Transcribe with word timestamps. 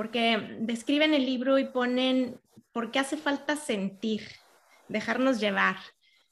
porque 0.00 0.56
describen 0.60 1.12
el 1.12 1.26
libro 1.26 1.58
y 1.58 1.64
ponen 1.66 2.40
por 2.72 2.90
qué 2.90 3.00
hace 3.00 3.18
falta 3.18 3.54
sentir, 3.54 4.22
dejarnos 4.88 5.40
llevar. 5.40 5.76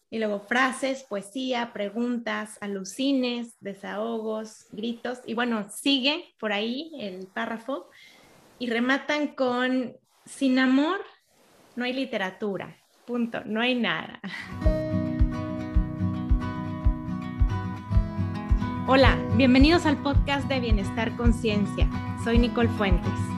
Y 0.09 0.19
luego 0.19 0.41
frases, 0.41 1.03
poesía, 1.03 1.75
preguntas, 1.75 2.57
alucines, 2.63 3.61
desahogos, 3.61 4.69
gritos. 4.73 5.19
Y 5.27 5.35
bueno, 5.35 5.67
sigue 5.69 6.35
por 6.41 6.51
ahí 6.51 6.93
el 6.99 7.27
párrafo 7.27 7.91
y 8.59 8.71
rematan 8.71 9.35
con, 9.35 9.95
sin 10.25 10.59
amor 10.59 11.03
no 11.77 11.85
hay 11.85 11.93
literatura, 11.93 12.75
punto, 13.05 13.43
no 13.45 13.61
hay 13.61 13.75
nada. 13.75 14.19
Hola, 18.87 19.19
bienvenidos 19.37 19.85
al 19.85 20.03
podcast 20.03 20.49
de 20.49 20.59
Bienestar 20.59 21.15
Conciencia. 21.19 21.87
Soy 22.25 22.39
Nicole 22.39 22.71
Fuentes. 22.71 23.38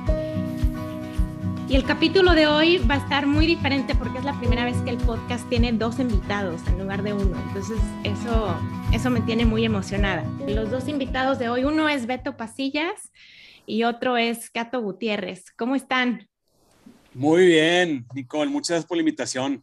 Y 1.70 1.76
el 1.76 1.84
capítulo 1.84 2.34
de 2.34 2.48
hoy 2.48 2.78
va 2.78 2.96
a 2.96 2.98
estar 2.98 3.28
muy 3.28 3.46
diferente 3.46 3.94
porque 3.94 4.18
es 4.18 4.24
la 4.24 4.36
primera 4.40 4.64
vez 4.64 4.76
que 4.78 4.90
el 4.90 4.96
podcast 4.96 5.48
tiene 5.48 5.72
dos 5.72 6.00
invitados 6.00 6.60
en 6.66 6.80
lugar 6.80 7.04
de 7.04 7.12
uno. 7.12 7.40
Entonces, 7.46 7.78
eso, 8.02 8.56
eso 8.92 9.08
me 9.08 9.20
tiene 9.20 9.44
muy 9.44 9.64
emocionada. 9.64 10.24
Los 10.48 10.72
dos 10.72 10.88
invitados 10.88 11.38
de 11.38 11.48
hoy, 11.48 11.62
uno 11.62 11.88
es 11.88 12.06
Beto 12.06 12.36
Pasillas 12.36 13.12
y 13.66 13.84
otro 13.84 14.16
es 14.16 14.50
Cato 14.50 14.82
Gutiérrez. 14.82 15.44
¿Cómo 15.56 15.76
están? 15.76 16.28
Muy 17.14 17.46
bien, 17.46 18.04
Nicole, 18.14 18.50
muchas 18.50 18.70
gracias 18.70 18.86
por 18.86 18.96
la 18.96 19.02
invitación. 19.02 19.62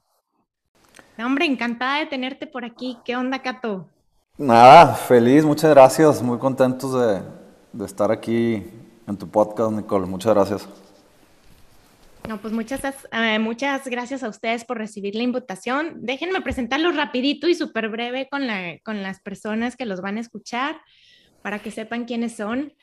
hombre, 1.19 1.45
encantada 1.45 1.99
de 1.99 2.05
tenerte 2.05 2.47
por 2.47 2.63
aquí. 2.63 2.97
¿Qué 3.03 3.17
onda, 3.17 3.41
Cato? 3.41 3.85
Nada, 4.37 4.95
feliz, 4.95 5.43
muchas 5.43 5.71
gracias, 5.71 6.21
muy 6.21 6.37
contentos 6.37 6.93
de, 7.73 7.83
estar 7.83 8.13
aquí 8.13 8.63
en 9.05 9.17
tu 9.17 9.27
podcast, 9.27 9.73
Nicole, 9.73 10.05
muchas 10.05 10.33
gracias. 10.33 10.86
No, 12.27 12.41
pues 12.41 12.53
muchas, 12.53 12.81
eh, 13.13 13.39
muchas 13.39 13.87
gracias 13.87 14.21
a 14.21 14.27
ustedes 14.27 14.65
por 14.65 14.77
recibir 14.77 15.15
la 15.15 15.23
invitación. 15.23 15.93
Déjenme 16.01 16.41
presentarlo 16.41 16.91
rapidito 16.91 17.47
y 17.47 17.55
súper 17.55 17.87
breve 17.87 18.27
con, 18.29 18.45
la, 18.45 18.77
con 18.83 19.01
las 19.01 19.21
personas 19.21 19.77
que 19.77 19.85
los 19.85 20.01
van 20.01 20.17
a 20.17 20.19
escuchar 20.19 20.81
para 21.41 21.59
que 21.59 21.71
sepan 21.71 22.03
quiénes 22.03 22.35
son. 22.35 22.73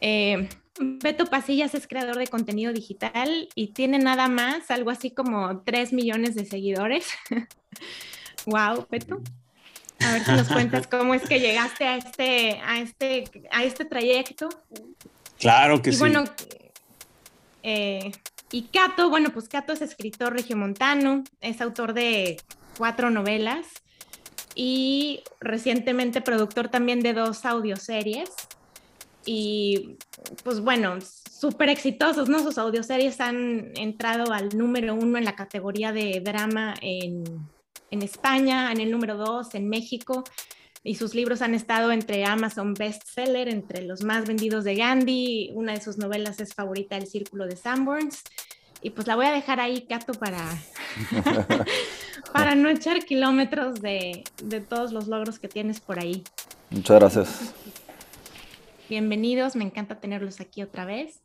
Eh, 0.00 0.48
Beto 0.78 1.26
Pasillas 1.26 1.74
es 1.74 1.88
creador 1.88 2.16
de 2.16 2.28
contenido 2.28 2.72
digital 2.72 3.48
y 3.56 3.72
tiene 3.72 3.98
nada 3.98 4.28
más, 4.28 4.70
algo 4.70 4.90
así 4.90 5.10
como 5.10 5.62
3 5.62 5.92
millones 5.92 6.36
de 6.36 6.44
seguidores. 6.44 7.08
wow, 8.46 8.86
Beto. 8.88 9.20
A 9.98 10.12
ver 10.12 10.24
si 10.24 10.30
nos 10.30 10.48
cuentas 10.48 10.86
cómo 10.90 11.12
es 11.14 11.22
que 11.22 11.40
llegaste 11.40 11.86
a 11.86 11.96
este, 11.96 12.60
a 12.64 12.78
este, 12.78 13.24
a 13.50 13.64
este 13.64 13.84
trayecto. 13.84 14.48
Claro 15.40 15.82
que 15.82 15.90
y 15.90 15.92
sí. 15.94 15.98
Bueno, 15.98 16.22
eh, 17.64 18.12
y 18.50 18.62
Cato, 18.68 19.10
bueno, 19.10 19.30
pues 19.30 19.48
Cato 19.48 19.72
es 19.72 19.82
escritor 19.82 20.32
regiomontano, 20.32 21.24
es 21.40 21.60
autor 21.60 21.94
de 21.94 22.36
cuatro 22.78 23.10
novelas 23.10 23.66
y 24.54 25.22
recientemente 25.40 26.20
productor 26.20 26.68
también 26.68 27.00
de 27.00 27.12
dos 27.12 27.44
audioseries. 27.44 28.30
Y 29.24 29.96
pues 30.44 30.60
bueno, 30.60 30.98
súper 31.00 31.68
exitosos, 31.68 32.28
¿no? 32.28 32.38
Sus 32.38 32.58
audioseries 32.58 33.20
han 33.20 33.72
entrado 33.76 34.32
al 34.32 34.56
número 34.56 34.94
uno 34.94 35.18
en 35.18 35.24
la 35.24 35.34
categoría 35.34 35.92
de 35.92 36.20
drama 36.20 36.74
en, 36.80 37.24
en 37.90 38.02
España, 38.02 38.70
en 38.70 38.80
el 38.80 38.90
número 38.92 39.16
dos 39.16 39.54
en 39.54 39.68
México, 39.68 40.22
y 40.86 40.94
sus 40.94 41.16
libros 41.16 41.42
han 41.42 41.54
estado 41.54 41.90
entre 41.90 42.24
Amazon 42.24 42.72
Bestseller, 42.72 43.48
entre 43.48 43.82
los 43.82 44.04
más 44.04 44.26
vendidos 44.26 44.62
de 44.62 44.76
Gandhi. 44.76 45.50
Una 45.52 45.72
de 45.72 45.80
sus 45.80 45.98
novelas 45.98 46.38
es 46.38 46.54
favorita, 46.54 46.96
El 46.96 47.08
Círculo 47.08 47.46
de 47.46 47.56
Sanborns. 47.56 48.22
Y 48.82 48.90
pues 48.90 49.08
la 49.08 49.16
voy 49.16 49.26
a 49.26 49.32
dejar 49.32 49.58
ahí, 49.58 49.84
Cato, 49.88 50.14
para, 50.14 50.46
para 52.32 52.54
no 52.54 52.68
echar 52.68 53.04
kilómetros 53.04 53.82
de, 53.82 54.22
de 54.44 54.60
todos 54.60 54.92
los 54.92 55.08
logros 55.08 55.40
que 55.40 55.48
tienes 55.48 55.80
por 55.80 55.98
ahí. 55.98 56.22
Muchas 56.70 57.00
gracias. 57.00 57.54
Bienvenidos, 58.88 59.56
me 59.56 59.64
encanta 59.64 59.98
tenerlos 59.98 60.40
aquí 60.40 60.62
otra 60.62 60.84
vez. 60.84 61.20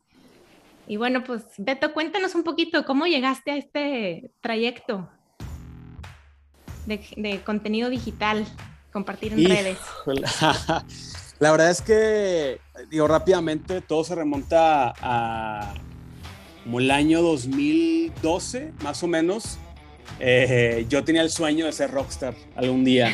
Y 0.88 0.96
bueno, 0.96 1.22
pues 1.22 1.44
Beto, 1.58 1.92
cuéntanos 1.92 2.34
un 2.34 2.42
poquito 2.42 2.84
cómo 2.84 3.06
llegaste 3.06 3.52
a 3.52 3.56
este 3.56 4.32
trayecto 4.40 5.08
de, 6.86 7.40
contenido 7.44 7.90
digital, 7.90 8.44
compartir 8.92 9.32
en 9.32 9.44
redes. 9.44 9.78
La 11.38 11.50
verdad 11.50 11.70
es 11.70 11.82
que, 11.82 12.60
digo, 12.90 13.08
rápidamente 13.08 13.80
todo 13.80 14.04
se 14.04 14.14
remonta 14.14 14.94
a 15.00 15.74
como 16.62 16.78
el 16.78 16.90
año 16.90 17.22
2012, 17.22 18.72
más 18.82 19.02
o 19.02 19.08
menos. 19.08 19.58
Eh, 20.20 20.86
yo 20.88 21.02
tenía 21.02 21.22
el 21.22 21.30
sueño 21.30 21.66
de 21.66 21.72
ser 21.72 21.90
rockstar 21.90 22.34
algún 22.54 22.84
día. 22.84 23.12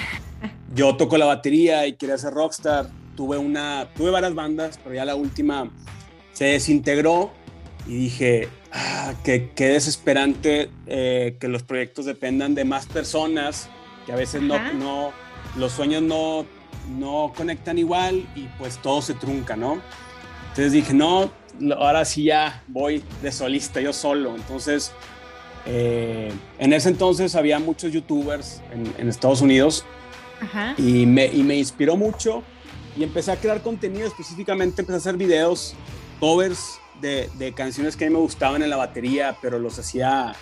Yo 0.75 0.97
toco 0.97 1.17
la 1.17 1.25
batería 1.25 1.87
y 1.87 1.95
quería 1.95 2.19
ser 2.19 2.35
rockstar. 2.35 2.91
Tuve, 3.17 3.39
una, 3.39 3.89
tuve 3.97 4.11
varias 4.11 4.35
bandas, 4.35 4.79
pero 4.83 4.95
ya 4.95 5.05
la 5.05 5.15
última 5.15 5.71
se 6.33 6.45
desintegró 6.45 7.33
y 7.87 7.95
dije, 7.95 8.49
ah, 8.73 9.15
qué, 9.25 9.51
qué, 9.57 9.69
desesperante 9.69 10.71
eh, 10.87 11.37
que 11.41 11.49
los 11.49 11.63
proyectos 11.63 12.05
dependan 12.05 12.55
de 12.55 12.65
más 12.65 12.87
personas, 12.87 13.69
que 14.07 14.13
a 14.13 14.17
veces 14.17 14.43
no, 14.43 14.73
no, 14.75 15.13
los 15.59 15.73
sueños 15.73 16.03
no, 16.03 16.47
no 16.99 17.33
conectan 17.37 17.79
igual 17.79 18.27
y 18.35 18.47
pues 18.59 18.79
todo 18.79 19.03
se 19.03 19.15
trunca, 19.15 19.57
¿no? 19.57 19.81
Entonces 20.49 20.73
dije, 20.73 20.95
no, 20.95 21.31
ahora 21.77 22.05
sí 22.05 22.25
ya 22.25 22.63
voy 22.69 23.03
de 23.23 23.33
solista, 23.33 23.81
yo 23.81 23.93
solo. 23.93 24.35
Entonces, 24.35 24.93
eh, 25.67 26.33
en 26.59 26.73
ese 26.73 26.89
entonces 26.89 27.35
había 27.35 27.59
muchos 27.59 27.93
youtubers 27.93 28.63
en, 28.73 28.93
en 28.99 29.09
Estados 29.09 29.41
Unidos 29.41 29.85
Ajá. 30.41 30.75
Y, 30.79 31.07
me, 31.07 31.27
y 31.27 31.43
me 31.43 31.57
inspiró 31.57 31.97
mucho 31.97 32.43
y 32.97 33.03
empecé 33.03 33.33
a 33.33 33.37
crear 33.37 33.63
contenido, 33.63 34.07
específicamente 34.07 34.83
empecé 34.83 34.95
a 34.95 34.99
hacer 34.99 35.17
videos, 35.17 35.75
covers 36.21 36.79
de, 37.01 37.29
de, 37.39 37.53
canciones 37.53 37.97
que 37.97 38.05
a 38.05 38.09
mí 38.09 38.15
me 38.15 38.21
gustaban 38.21 38.63
en 38.63 38.71
la 38.71 38.77
batería, 38.77 39.37
pero 39.41 39.59
los 39.59 39.79
hacía 39.79 40.35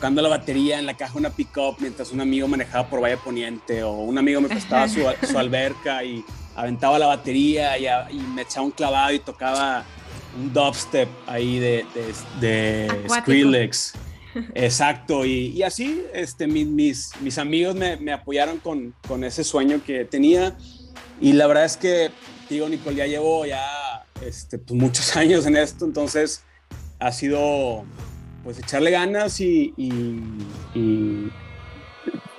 tocando 0.00 0.22
la 0.22 0.30
batería 0.30 0.78
en 0.78 0.86
la 0.86 0.96
caja 0.96 1.12
de 1.12 1.18
una 1.18 1.28
pickup 1.28 1.76
mientras 1.78 2.10
un 2.10 2.22
amigo 2.22 2.48
manejaba 2.48 2.88
por 2.88 3.02
Valle 3.02 3.18
Poniente 3.18 3.82
o 3.82 3.92
un 3.92 4.16
amigo 4.16 4.40
me 4.40 4.48
prestaba 4.48 4.88
su, 4.88 5.02
su, 5.30 5.38
alberca 5.38 6.02
y 6.02 6.24
aventaba 6.56 6.98
la 6.98 7.04
batería 7.04 7.76
y, 7.76 7.86
a, 7.86 8.10
y, 8.10 8.16
me 8.16 8.40
echaba 8.40 8.64
un 8.64 8.70
clavado 8.70 9.12
y 9.12 9.18
tocaba 9.18 9.84
un 10.40 10.54
dubstep 10.54 11.06
ahí 11.26 11.58
de, 11.58 11.84
de, 12.40 12.88
de 12.88 13.08
Skrillex. 13.10 13.92
Exacto, 14.54 15.26
y, 15.26 15.48
y, 15.48 15.64
así 15.64 16.02
este, 16.14 16.46
mis, 16.46 17.12
mis, 17.20 17.36
amigos 17.36 17.74
me, 17.74 17.98
me 17.98 18.14
apoyaron 18.14 18.56
con, 18.56 18.94
con, 19.06 19.22
ese 19.22 19.44
sueño 19.44 19.82
que 19.84 20.06
tenía 20.06 20.56
y 21.20 21.34
la 21.34 21.46
verdad 21.46 21.66
es 21.66 21.76
que, 21.76 22.10
digo, 22.48 22.70
Nicole, 22.70 22.96
ya 22.96 23.06
llevo 23.06 23.44
ya 23.44 24.06
este, 24.24 24.56
pues, 24.56 24.80
muchos 24.80 25.14
años 25.18 25.44
en 25.44 25.58
esto, 25.58 25.84
entonces 25.84 26.42
ha 26.98 27.12
sido 27.12 27.84
pues 28.42 28.58
echarle 28.58 28.90
ganas 28.90 29.40
y, 29.40 29.72
y, 29.76 29.90
y 30.74 31.30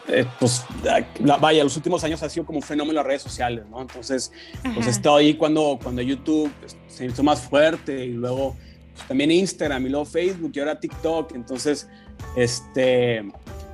eh, 0.07 0.25
pues 0.39 0.65
la, 0.83 1.37
vaya, 1.37 1.63
los 1.63 1.75
últimos 1.77 2.03
años 2.03 2.21
ha 2.23 2.29
sido 2.29 2.45
como 2.45 2.59
un 2.59 2.63
fenómeno 2.63 2.91
en 2.91 2.95
las 2.97 3.05
redes 3.05 3.21
sociales, 3.21 3.65
¿no? 3.69 3.81
Entonces, 3.81 4.31
Ajá. 4.63 4.73
pues 4.73 4.87
he 4.87 4.89
estado 4.89 5.15
ahí 5.17 5.35
cuando, 5.35 5.79
cuando 5.81 6.01
YouTube 6.01 6.51
pues, 6.59 6.75
se 6.87 7.05
hizo 7.05 7.23
más 7.23 7.41
fuerte 7.41 8.05
y 8.05 8.13
luego 8.13 8.55
pues, 8.93 9.07
también 9.07 9.31
Instagram 9.31 9.85
y 9.85 9.89
luego 9.89 10.05
Facebook 10.05 10.51
y 10.53 10.59
ahora 10.59 10.79
TikTok, 10.79 11.33
entonces, 11.35 11.87
este, 12.35 13.23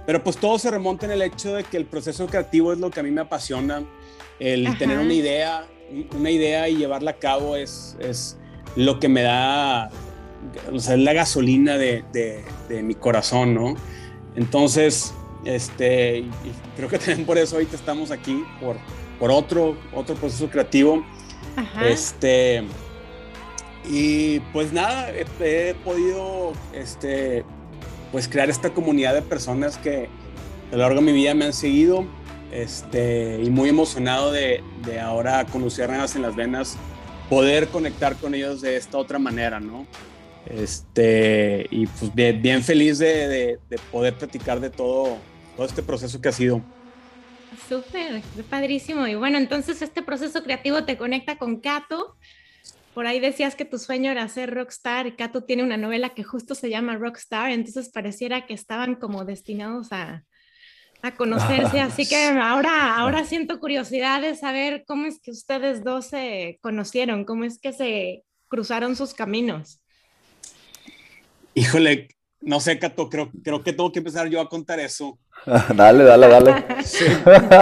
pero 0.05 0.23
pues 0.23 0.37
todo 0.37 0.59
se 0.59 0.69
remonta 0.69 1.05
en 1.05 1.13
el 1.13 1.21
hecho 1.21 1.55
de 1.55 1.63
que 1.63 1.77
el 1.77 1.85
proceso 1.85 2.27
creativo 2.27 2.71
es 2.73 2.79
lo 2.79 2.91
que 2.91 2.99
a 2.99 3.03
mí 3.03 3.11
me 3.11 3.21
apasiona, 3.21 3.83
el 4.39 4.67
Ajá. 4.67 4.77
tener 4.77 4.99
una 4.99 5.13
idea, 5.13 5.65
una 6.15 6.29
idea 6.29 6.69
y 6.69 6.77
llevarla 6.77 7.11
a 7.11 7.17
cabo 7.17 7.55
es, 7.55 7.97
es 7.99 8.37
lo 8.75 8.99
que 8.99 9.07
me 9.09 9.23
da, 9.23 9.89
o 10.71 10.79
sea, 10.79 10.95
es 10.95 11.01
la 11.01 11.13
gasolina 11.13 11.77
de, 11.77 12.03
de, 12.13 12.43
de 12.69 12.83
mi 12.83 12.95
corazón, 12.95 13.53
¿no? 13.53 13.75
Entonces, 14.35 15.13
este, 15.45 16.25
creo 16.75 16.89
que 16.89 16.97
también 16.99 17.25
por 17.25 17.37
eso 17.37 17.55
ahorita 17.55 17.75
estamos 17.75 18.11
aquí, 18.11 18.43
por, 18.59 18.77
por 19.19 19.31
otro, 19.31 19.77
otro 19.93 20.15
proceso 20.15 20.49
creativo. 20.49 21.05
Ajá. 21.55 21.87
Este, 21.87 22.63
y 23.89 24.39
pues 24.51 24.73
nada, 24.73 25.11
he, 25.11 25.25
he, 25.39 25.73
podido 25.75 26.53
este, 26.73 27.43
pues 28.11 28.27
crear 28.27 28.49
esta 28.49 28.71
comunidad 28.71 29.13
de 29.13 29.21
personas 29.21 29.77
que 29.77 30.09
a 30.71 30.75
lo 30.75 30.79
largo 30.79 30.99
de 30.99 31.05
mi 31.05 31.13
vida 31.13 31.33
me 31.33 31.45
han 31.45 31.53
seguido 31.53 32.05
este, 32.51 33.41
y 33.41 33.49
muy 33.49 33.69
emocionado 33.69 34.31
de, 34.31 34.63
de 34.85 34.99
ahora 34.99 35.45
con 35.45 35.61
Luciérnagas 35.61 36.15
en 36.15 36.21
las 36.21 36.35
venas 36.35 36.77
poder 37.29 37.67
conectar 37.67 38.15
con 38.15 38.35
ellos 38.35 38.61
de 38.61 38.77
esta 38.77 38.97
otra 38.97 39.19
manera, 39.19 39.59
¿no? 39.59 39.85
Este, 40.49 41.67
y 41.69 41.87
pues 41.87 42.13
bien, 42.13 42.41
bien 42.41 42.63
feliz 42.63 42.99
de, 42.99 43.27
de, 43.27 43.59
de, 43.69 43.77
poder 43.91 44.13
platicar 44.15 44.59
de 44.59 44.69
todo, 44.69 45.17
todo 45.55 45.65
este 45.65 45.83
proceso 45.83 46.21
que 46.21 46.29
ha 46.29 46.31
sido. 46.31 46.61
Súper, 47.67 48.21
padrísimo. 48.49 49.07
Y 49.07 49.15
bueno, 49.15 49.37
entonces 49.37 49.81
este 49.81 50.01
proceso 50.01 50.43
creativo 50.43 50.83
te 50.85 50.97
conecta 50.97 51.37
con 51.37 51.59
Cato, 51.59 52.17
por 52.97 53.05
ahí 53.05 53.19
decías 53.19 53.53
que 53.53 53.63
tu 53.63 53.77
sueño 53.77 54.09
era 54.09 54.27
ser 54.27 54.51
rockstar 54.55 55.05
y 55.05 55.11
Kato 55.11 55.43
tiene 55.43 55.61
una 55.61 55.77
novela 55.77 56.09
que 56.15 56.23
justo 56.23 56.55
se 56.55 56.71
llama 56.71 56.97
Rockstar, 56.97 57.51
entonces 57.51 57.89
pareciera 57.89 58.47
que 58.47 58.55
estaban 58.55 58.95
como 58.95 59.23
destinados 59.23 59.91
a, 59.91 60.23
a 61.03 61.13
conocerse, 61.13 61.79
así 61.81 62.09
que 62.09 62.25
ahora, 62.25 62.97
ahora 62.97 63.23
siento 63.23 63.59
curiosidad 63.59 64.23
de 64.23 64.33
saber 64.33 64.83
cómo 64.87 65.05
es 65.05 65.19
que 65.21 65.29
ustedes 65.29 65.83
dos 65.83 66.07
se 66.07 66.57
conocieron, 66.63 67.23
cómo 67.23 67.43
es 67.43 67.59
que 67.59 67.71
se 67.71 68.23
cruzaron 68.47 68.95
sus 68.95 69.13
caminos. 69.13 69.79
Híjole, 71.57 72.09
no 72.41 72.59
sé, 72.59 72.77
Cato, 72.77 73.09
creo, 73.09 73.31
creo 73.43 73.63
que 73.63 73.73
tengo 73.73 73.91
que 73.91 73.97
empezar 73.97 74.29
yo 74.29 74.39
a 74.39 74.47
contar 74.47 74.79
eso. 74.79 75.17
dale, 75.75 76.03
dale, 76.03 76.27
dale. 76.27 76.65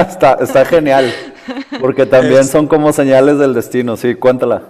está, 0.10 0.34
está, 0.42 0.66
genial, 0.66 1.14
porque 1.80 2.06
también 2.06 2.44
son 2.44 2.68
como 2.68 2.92
señales 2.92 3.40
del 3.40 3.54
destino, 3.54 3.96
sí, 3.96 4.16
cuéntala. 4.16 4.70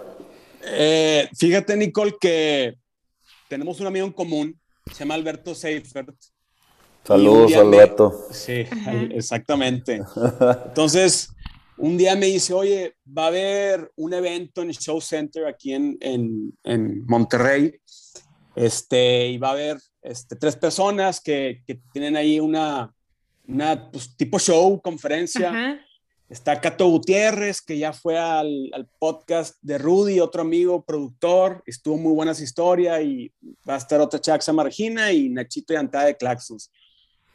Eh, 0.68 1.27
fíjate, 1.36 1.75
Nicole, 1.75 2.13
que 2.22 2.75
tenemos 3.48 3.80
un 3.80 3.88
amigo 3.88 4.06
en 4.06 4.13
común, 4.13 4.60
se 4.92 5.00
llama 5.00 5.16
Alberto 5.16 5.56
Seifert. 5.56 6.16
Saludos, 7.04 7.56
Alberto. 7.56 8.28
Sí, 8.30 8.63
exactamente. 9.12 10.04
Entonces, 10.68 11.36
un 11.78 11.98
día 11.98 12.16
me 12.16 12.28
dice, 12.28 12.54
oye, 12.54 12.95
va 13.06 13.25
a 13.25 13.28
haber 13.28 13.92
un 13.95 14.13
evento 14.13 14.62
en 14.62 14.69
el 14.69 14.78
Show 14.78 15.01
Center 15.01 15.45
aquí 15.45 15.74
en, 15.74 15.98
en, 16.00 17.06
Monterrey, 17.06 17.75
este, 18.56 19.28
y 19.28 19.38
va 19.38 19.50
a 19.50 19.52
haber 19.52 19.78
este, 20.02 20.36
tres 20.36 20.56
personas 20.56 21.19
que, 21.19 21.63
que 21.66 21.80
tienen 21.92 22.16
ahí 22.16 22.40
una, 22.40 22.94
una 23.48 23.92
pues, 23.92 24.16
tipo 24.16 24.40
show, 24.40 24.81
conferencia. 24.81 25.81
Está 26.28 26.60
Cato 26.60 26.88
Gutiérrez, 26.88 27.62
que 27.62 27.78
ya 27.78 27.94
fue 27.94 28.18
al, 28.18 28.90
podcast 28.98 29.57
de 29.62 29.78
Rudy, 29.78 30.19
otro 30.19 30.42
amigo 30.42 30.84
productor, 30.84 31.62
estuvo 31.68 31.98
muy 31.98 32.13
buenas 32.13 32.42
historias 32.42 33.02
y 33.04 33.31
va 33.68 33.75
a 33.75 33.78
estar 33.78 34.02
otra 34.02 34.19
Chaxa 34.19 34.52
Margina 34.52 35.12
y 35.12 35.30
Nachito 35.30 35.74
y 35.74 35.75
Antada 35.75 36.06
de 36.06 36.18
Claxos. 36.18 36.72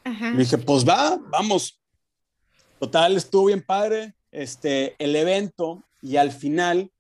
Y 0.05 0.37
dije, 0.39 0.59
pues 0.59 0.85
va, 0.85 1.21
vamos. 1.29 1.81
Total, 2.81 3.17
estuvo 3.17 3.45
bien 3.45 3.63
padre 3.63 4.15
este, 4.33 4.97
el 4.99 5.15
evento 5.15 5.85
y 6.03 6.17
al 6.17 6.33
final 6.33 6.91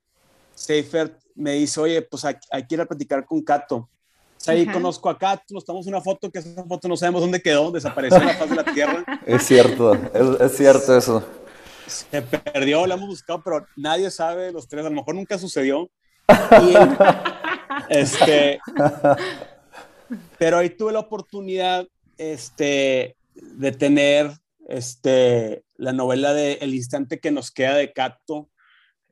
Seifert 0.54 1.20
me 1.34 1.52
dice, 1.52 1.80
oye, 1.80 2.02
pues 2.02 2.24
hay, 2.24 2.36
que 2.68 2.74
ir 2.74 2.80
a 2.80 2.86
platicar 2.86 3.24
con 3.24 3.42
Cato. 3.42 3.88
Ahí 4.46 4.66
conozco 4.66 5.10
a 5.10 5.18
Cato, 5.18 5.54
nos 5.54 5.64
tomamos 5.64 5.86
una 5.86 6.00
foto, 6.00 6.30
que 6.30 6.38
esa 6.38 6.64
foto 6.64 6.88
no 6.88 6.96
sabemos 6.96 7.20
dónde 7.20 7.42
quedó, 7.42 7.70
desapareció 7.70 8.18
en 8.18 8.26
la 8.26 8.34
faz 8.34 8.50
de 8.50 8.56
la 8.56 8.64
tierra. 8.64 9.04
Es 9.26 9.42
cierto, 9.44 9.94
es 9.94 10.56
cierto 10.56 10.96
eso 10.96 11.24
se 11.90 12.22
perdió, 12.22 12.86
la 12.86 12.94
hemos 12.94 13.08
buscado, 13.08 13.42
pero 13.42 13.66
nadie 13.76 14.10
sabe 14.10 14.52
los 14.52 14.68
tres, 14.68 14.86
a 14.86 14.90
lo 14.90 14.96
mejor 14.96 15.14
nunca 15.14 15.38
sucedió. 15.38 15.90
este, 17.88 18.60
pero 20.38 20.58
ahí 20.58 20.70
tuve 20.70 20.92
la 20.92 21.00
oportunidad 21.00 21.86
este, 22.16 23.16
de 23.34 23.72
tener 23.72 24.30
este, 24.68 25.64
la 25.76 25.92
novela 25.92 26.32
de 26.32 26.54
El 26.54 26.74
instante 26.74 27.18
que 27.18 27.30
nos 27.30 27.50
queda 27.50 27.74
de 27.74 27.92
Cato. 27.92 28.48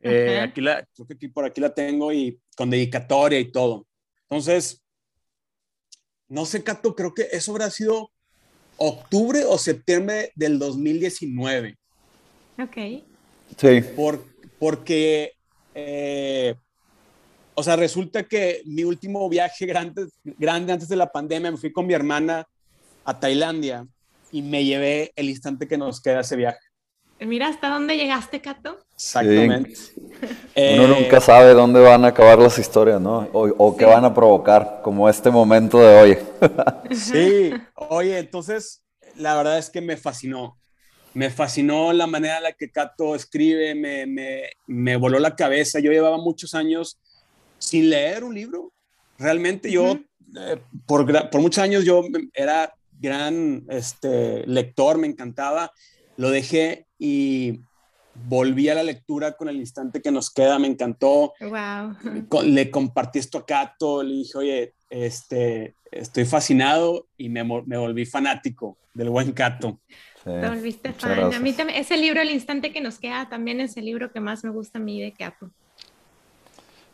Eh, 0.00 0.40
aquí 0.40 0.60
la, 0.60 0.86
creo 0.94 1.08
que 1.08 1.14
aquí, 1.14 1.28
por 1.28 1.44
aquí 1.44 1.60
la 1.60 1.74
tengo 1.74 2.12
y 2.12 2.40
con 2.56 2.70
dedicatoria 2.70 3.40
y 3.40 3.50
todo. 3.50 3.86
Entonces, 4.22 4.84
no 6.28 6.44
sé, 6.44 6.62
Cato, 6.62 6.94
creo 6.94 7.14
que 7.14 7.28
eso 7.32 7.52
habrá 7.52 7.70
sido 7.70 8.10
octubre 8.76 9.44
o 9.44 9.58
septiembre 9.58 10.32
del 10.34 10.58
2019. 10.58 11.76
Ok. 12.58 12.76
Sí. 13.56 13.80
Por, 13.96 14.24
porque, 14.58 15.32
eh, 15.74 16.54
o 17.54 17.62
sea, 17.62 17.76
resulta 17.76 18.24
que 18.24 18.62
mi 18.66 18.84
último 18.84 19.28
viaje 19.28 19.66
grande, 19.66 20.06
grande 20.24 20.72
antes 20.72 20.88
de 20.88 20.96
la 20.96 21.10
pandemia, 21.10 21.50
me 21.50 21.56
fui 21.56 21.72
con 21.72 21.86
mi 21.86 21.94
hermana 21.94 22.46
a 23.04 23.18
Tailandia 23.18 23.86
y 24.30 24.42
me 24.42 24.64
llevé 24.64 25.12
el 25.16 25.30
instante 25.30 25.66
que 25.66 25.78
nos 25.78 26.00
queda 26.00 26.20
ese 26.20 26.36
viaje. 26.36 26.60
Mira 27.20 27.48
hasta 27.48 27.68
dónde 27.68 27.96
llegaste, 27.96 28.40
Cato. 28.40 28.84
Exactamente. 28.98 29.74
Uno 29.96 30.26
eh, 30.56 30.88
nunca 30.88 31.20
sabe 31.20 31.54
dónde 31.54 31.78
van 31.78 32.04
a 32.04 32.08
acabar 32.08 32.40
las 32.40 32.58
historias, 32.58 33.00
¿no? 33.00 33.28
O, 33.32 33.48
o 33.56 33.76
qué 33.76 33.84
van 33.84 34.04
a 34.04 34.12
provocar, 34.12 34.80
como 34.82 35.08
este 35.08 35.30
momento 35.30 35.78
de 35.78 36.00
hoy. 36.00 36.18
sí, 36.96 37.52
oye, 37.76 38.18
entonces, 38.18 38.82
la 39.14 39.36
verdad 39.36 39.58
es 39.58 39.70
que 39.70 39.80
me 39.80 39.96
fascinó 39.96 40.58
me 41.14 41.30
fascinó 41.30 41.92
la 41.92 42.06
manera 42.06 42.36
en 42.36 42.42
la 42.44 42.52
que 42.52 42.70
Cato 42.70 43.14
escribe, 43.14 43.74
me, 43.74 44.06
me, 44.06 44.50
me, 44.68 44.96
voló 44.96 45.18
la 45.18 45.34
cabeza. 45.34 45.80
Yo 45.80 45.90
llevaba 45.90 46.16
muchos 46.18 46.54
años 46.54 47.00
sin 47.58 47.90
leer 47.90 48.22
un 48.22 48.34
libro. 48.34 48.72
Realmente 49.18 49.68
yo, 49.70 49.98
eh, 50.38 50.60
por, 50.86 51.06
por, 51.30 51.40
muchos 51.40 51.62
años 51.62 51.84
yo 51.84 52.04
era 52.34 52.72
gran 53.00 53.64
este, 53.68 54.46
lector, 54.46 54.98
me 54.98 55.08
encantaba. 55.08 55.72
Lo 56.16 56.30
dejé 56.30 56.86
y 56.98 57.62
volví 58.26 58.68
a 58.68 58.74
la 58.74 58.82
lectura 58.82 59.32
con 59.32 59.48
el 59.48 59.56
instante 59.56 60.00
que 60.00 60.10
nos 60.10 60.30
queda, 60.30 60.58
me 60.58 60.66
encantó. 60.66 61.34
Wow. 61.40 62.42
Le 62.44 62.70
compartí 62.70 63.18
esto 63.18 63.38
a 63.38 63.46
Cato, 63.46 64.02
le 64.02 64.14
dije, 64.14 64.38
oye, 64.38 64.74
este, 64.90 65.74
estoy 65.90 66.24
fascinado 66.24 67.06
y 67.16 67.28
me, 67.28 67.44
me 67.44 67.76
volví 67.76 68.06
fanático 68.06 68.78
del 68.94 69.10
buen 69.10 69.32
Cato. 69.32 69.80
Te 70.24 70.48
volviste 70.48 70.92
fan. 70.92 71.32
A 71.32 71.40
mí 71.40 71.52
también, 71.52 71.78
ese 71.78 71.96
libro, 71.96 72.20
El 72.20 72.30
instante 72.30 72.72
que 72.72 72.80
nos 72.80 72.98
queda, 72.98 73.28
también 73.28 73.60
es 73.60 73.76
el 73.76 73.86
libro 73.86 74.12
que 74.12 74.20
más 74.20 74.44
me 74.44 74.50
gusta 74.50 74.78
a 74.78 74.82
mí 74.82 75.00
de 75.00 75.12
Capo. 75.12 75.50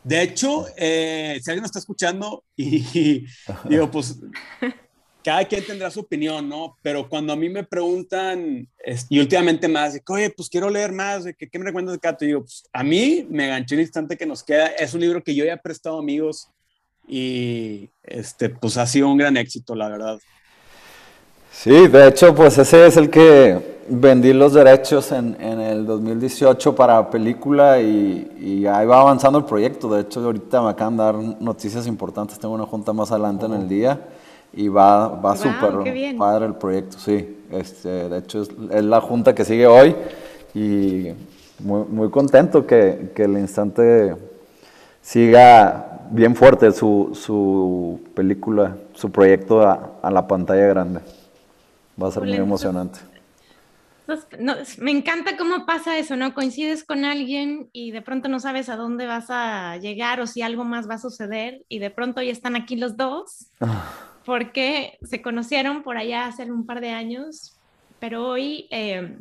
De 0.03 0.21
hecho, 0.21 0.67
eh, 0.77 1.39
si 1.41 1.49
alguien 1.49 1.63
nos 1.63 1.69
está 1.69 1.79
escuchando 1.79 2.43
y, 2.55 3.25
digo, 3.67 3.89
pues 3.91 4.19
cada 5.25 5.43
quien 5.43 5.65
tendrá 5.65 5.89
su 5.89 6.01
opinión, 6.01 6.47
¿no? 6.47 6.77
Pero 6.83 7.09
cuando 7.09 7.33
a 7.33 7.35
mí 7.35 7.49
me 7.49 7.63
preguntan, 7.63 8.67
y 9.09 9.19
últimamente 9.19 9.67
más, 9.67 9.93
de 9.93 9.99
que, 9.99 10.13
oye, 10.13 10.29
pues 10.29 10.47
quiero 10.47 10.69
leer 10.69 10.91
más, 10.91 11.25
que, 11.35 11.49
¿qué 11.49 11.57
me 11.57 11.65
recomiendas 11.65 11.95
de 11.95 11.99
Cato? 11.99 12.23
Y 12.23 12.27
digo, 12.27 12.41
pues 12.41 12.63
a 12.71 12.83
mí 12.83 13.25
me 13.27 13.47
ganchó 13.47 13.73
el 13.73 13.81
instante 13.81 14.17
que 14.17 14.27
nos 14.27 14.43
queda. 14.43 14.67
Es 14.67 14.93
un 14.93 15.01
libro 15.01 15.23
que 15.23 15.33
yo 15.33 15.43
ya 15.43 15.53
he 15.53 15.57
prestado 15.57 15.97
amigos 15.97 16.49
y 17.07 17.89
este, 18.03 18.49
pues 18.49 18.77
ha 18.77 18.85
sido 18.85 19.09
un 19.09 19.17
gran 19.17 19.35
éxito, 19.35 19.73
la 19.73 19.89
verdad. 19.89 20.19
Sí, 21.51 21.87
de 21.87 22.07
hecho, 22.07 22.35
pues 22.35 22.59
ese 22.59 22.85
es 22.85 22.95
el 22.95 23.09
que 23.09 23.81
vendí 23.89 24.31
los 24.31 24.53
derechos 24.53 25.11
en, 25.11 25.41
en 25.41 25.59
el 25.59 25.87
2018 25.87 26.75
para 26.75 27.09
película 27.09 27.81
y, 27.81 28.63
ahí 28.67 28.85
va 28.85 29.01
avanzando 29.01 29.39
el 29.39 29.45
proyecto. 29.45 29.91
De 29.91 30.01
hecho, 30.01 30.19
ahorita 30.19 30.61
me 30.61 30.69
acaban 30.69 30.97
de 30.97 31.03
dar 31.03 31.15
noticias 31.15 31.87
importantes. 31.87 32.37
Tengo 32.37 32.53
una 32.53 32.67
junta 32.67 32.93
más 32.93 33.11
adelante 33.11 33.47
en 33.47 33.53
el 33.53 33.67
día 33.67 33.99
y 34.55 34.69
va, 34.69 35.09
va 35.09 35.35
súper 35.35 36.15
padre 36.17 36.45
el 36.45 36.55
proyecto, 36.55 36.97
sí. 36.97 37.43
Este, 37.51 38.09
de 38.09 38.17
hecho, 38.19 38.41
es, 38.41 38.83
la 38.83 39.01
junta 39.01 39.35
que 39.35 39.45
sigue 39.45 39.67
hoy 39.67 39.95
y 40.53 41.11
muy, 41.59 41.85
muy 41.85 42.09
contento 42.09 42.65
que, 42.65 43.11
que, 43.15 43.23
el 43.23 43.37
instante 43.37 44.15
siga 45.01 46.07
bien 46.09 46.35
fuerte 46.35 46.71
su, 46.71 47.11
su 47.13 48.01
película, 48.15 48.77
su 48.93 49.11
proyecto 49.11 49.61
a, 49.61 49.91
a 50.01 50.09
la 50.09 50.27
pantalla 50.27 50.67
grande. 50.67 51.01
Va 52.01 52.07
a 52.07 52.11
ser 52.11 52.23
muy 52.23 52.33
emocionante. 52.33 52.99
me 54.79 54.91
encanta 54.91 55.37
cómo 55.37 55.65
pasa 55.65 55.97
eso, 55.97 56.15
¿no? 56.15 56.33
Coincides 56.33 56.83
con 56.83 57.05
alguien 57.05 57.69
y 57.73 57.91
de 57.91 58.01
pronto 58.01 58.27
no 58.29 58.39
sabes 58.39 58.69
a 58.69 58.75
dónde 58.75 59.05
vas 59.05 59.27
a 59.29 59.77
llegar 59.77 60.19
o 60.19 60.27
si 60.27 60.41
algo 60.41 60.63
más 60.63 60.89
va 60.89 60.95
a 60.95 60.99
suceder 60.99 61.63
y 61.69 61.79
de 61.79 61.89
pronto 61.89 62.21
ya 62.21 62.31
están 62.31 62.55
aquí 62.55 62.75
los 62.75 62.97
dos 62.97 63.47
ah. 63.61 64.14
Porque 64.25 64.97
se 65.03 65.21
conocieron 65.21 65.83
por 65.83 65.97
allá 65.97 66.25
hace 66.25 66.51
un 66.51 66.65
par 66.65 66.81
de 66.81 66.89
años, 66.89 67.57
pero 67.99 68.27
hoy 68.27 68.67
eh, 68.71 69.17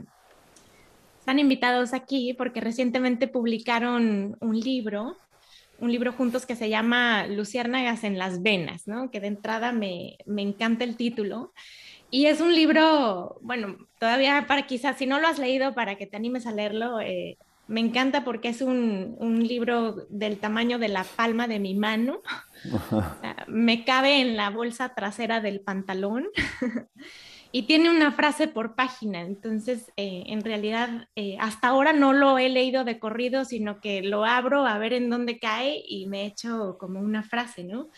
están 1.19 1.39
invitados 1.39 1.93
aquí 1.93 2.35
porque 2.35 2.61
recientemente 2.61 3.29
publicaron 3.29 4.37
un 4.41 4.61
libro, 4.61 5.17
un 5.79 5.93
libro 5.93 6.13
juntos 6.13 6.47
que 6.47 6.57
se 6.57 6.69
llama 6.69 7.27
Luciérnagas 7.27 8.05
en 8.05 8.19
las 8.19 8.43
venas, 8.43 8.89
¿no? 8.89 9.11
Que 9.11 9.21
de 9.21 9.29
entrada 9.29 9.73
me, 9.73 10.17
me 10.27 10.43
encanta 10.43 10.85
el 10.85 10.97
título. 10.97 11.53
Y 12.11 12.27
es 12.27 12.41
un 12.41 12.55
libro, 12.55 13.39
bueno, 13.43 13.77
todavía 13.99 14.47
para 14.47 14.67
quizás, 14.67 14.97
si 14.97 15.07
no 15.07 15.19
lo 15.19 15.27
has 15.27 15.39
leído, 15.39 15.75
para 15.75 15.97
que 15.97 16.07
te 16.07 16.17
animes 16.17 16.47
a 16.47 16.53
leerlo, 16.53 17.01
eh, 17.01 17.39
me 17.67 17.81
encanta 17.81 18.25
porque 18.25 18.49
es 18.49 18.61
un, 18.61 19.17
un, 19.19 19.47
libro 19.47 20.07
del 20.11 20.39
tamaño 20.39 20.79
de 20.79 20.89
la 20.89 21.05
palma 21.05 21.49
de 21.49 21.59
mi 21.59 21.75
mano. 21.75 22.21
me 23.49 23.85
cabe 23.85 24.21
en 24.21 24.37
la 24.37 24.51
bolsa 24.51 24.95
trasera 24.95 25.41
del 25.41 25.61
pantalón. 25.61 26.27
y 27.53 27.63
tiene 27.63 27.91
una 27.91 28.13
frase 28.13 28.49
por 28.49 28.75
página. 28.75 29.21
Entonces, 29.21 29.93
eh, 29.97 30.25
en 30.27 30.43
realidad, 30.43 31.09
eh, 31.17 31.37
hasta 31.41 31.69
ahora 31.69 31.93
no 31.93 32.13
lo 32.13 32.39
he 32.39 32.49
leído 32.49 32.85
de 32.85 32.99
corrido, 32.99 33.45
sino 33.45 33.81
que 33.81 34.03
lo 34.03 34.25
abro 34.25 34.67
a 34.67 34.79
ver 34.79 34.93
en 34.93 35.09
dónde 35.09 35.39
cae 35.39 35.83
y 35.87 36.07
me 36.07 36.27
echo 36.27 36.77
como 36.79 37.01
una 37.01 37.23
frase, 37.23 37.65
¿no? 37.65 37.89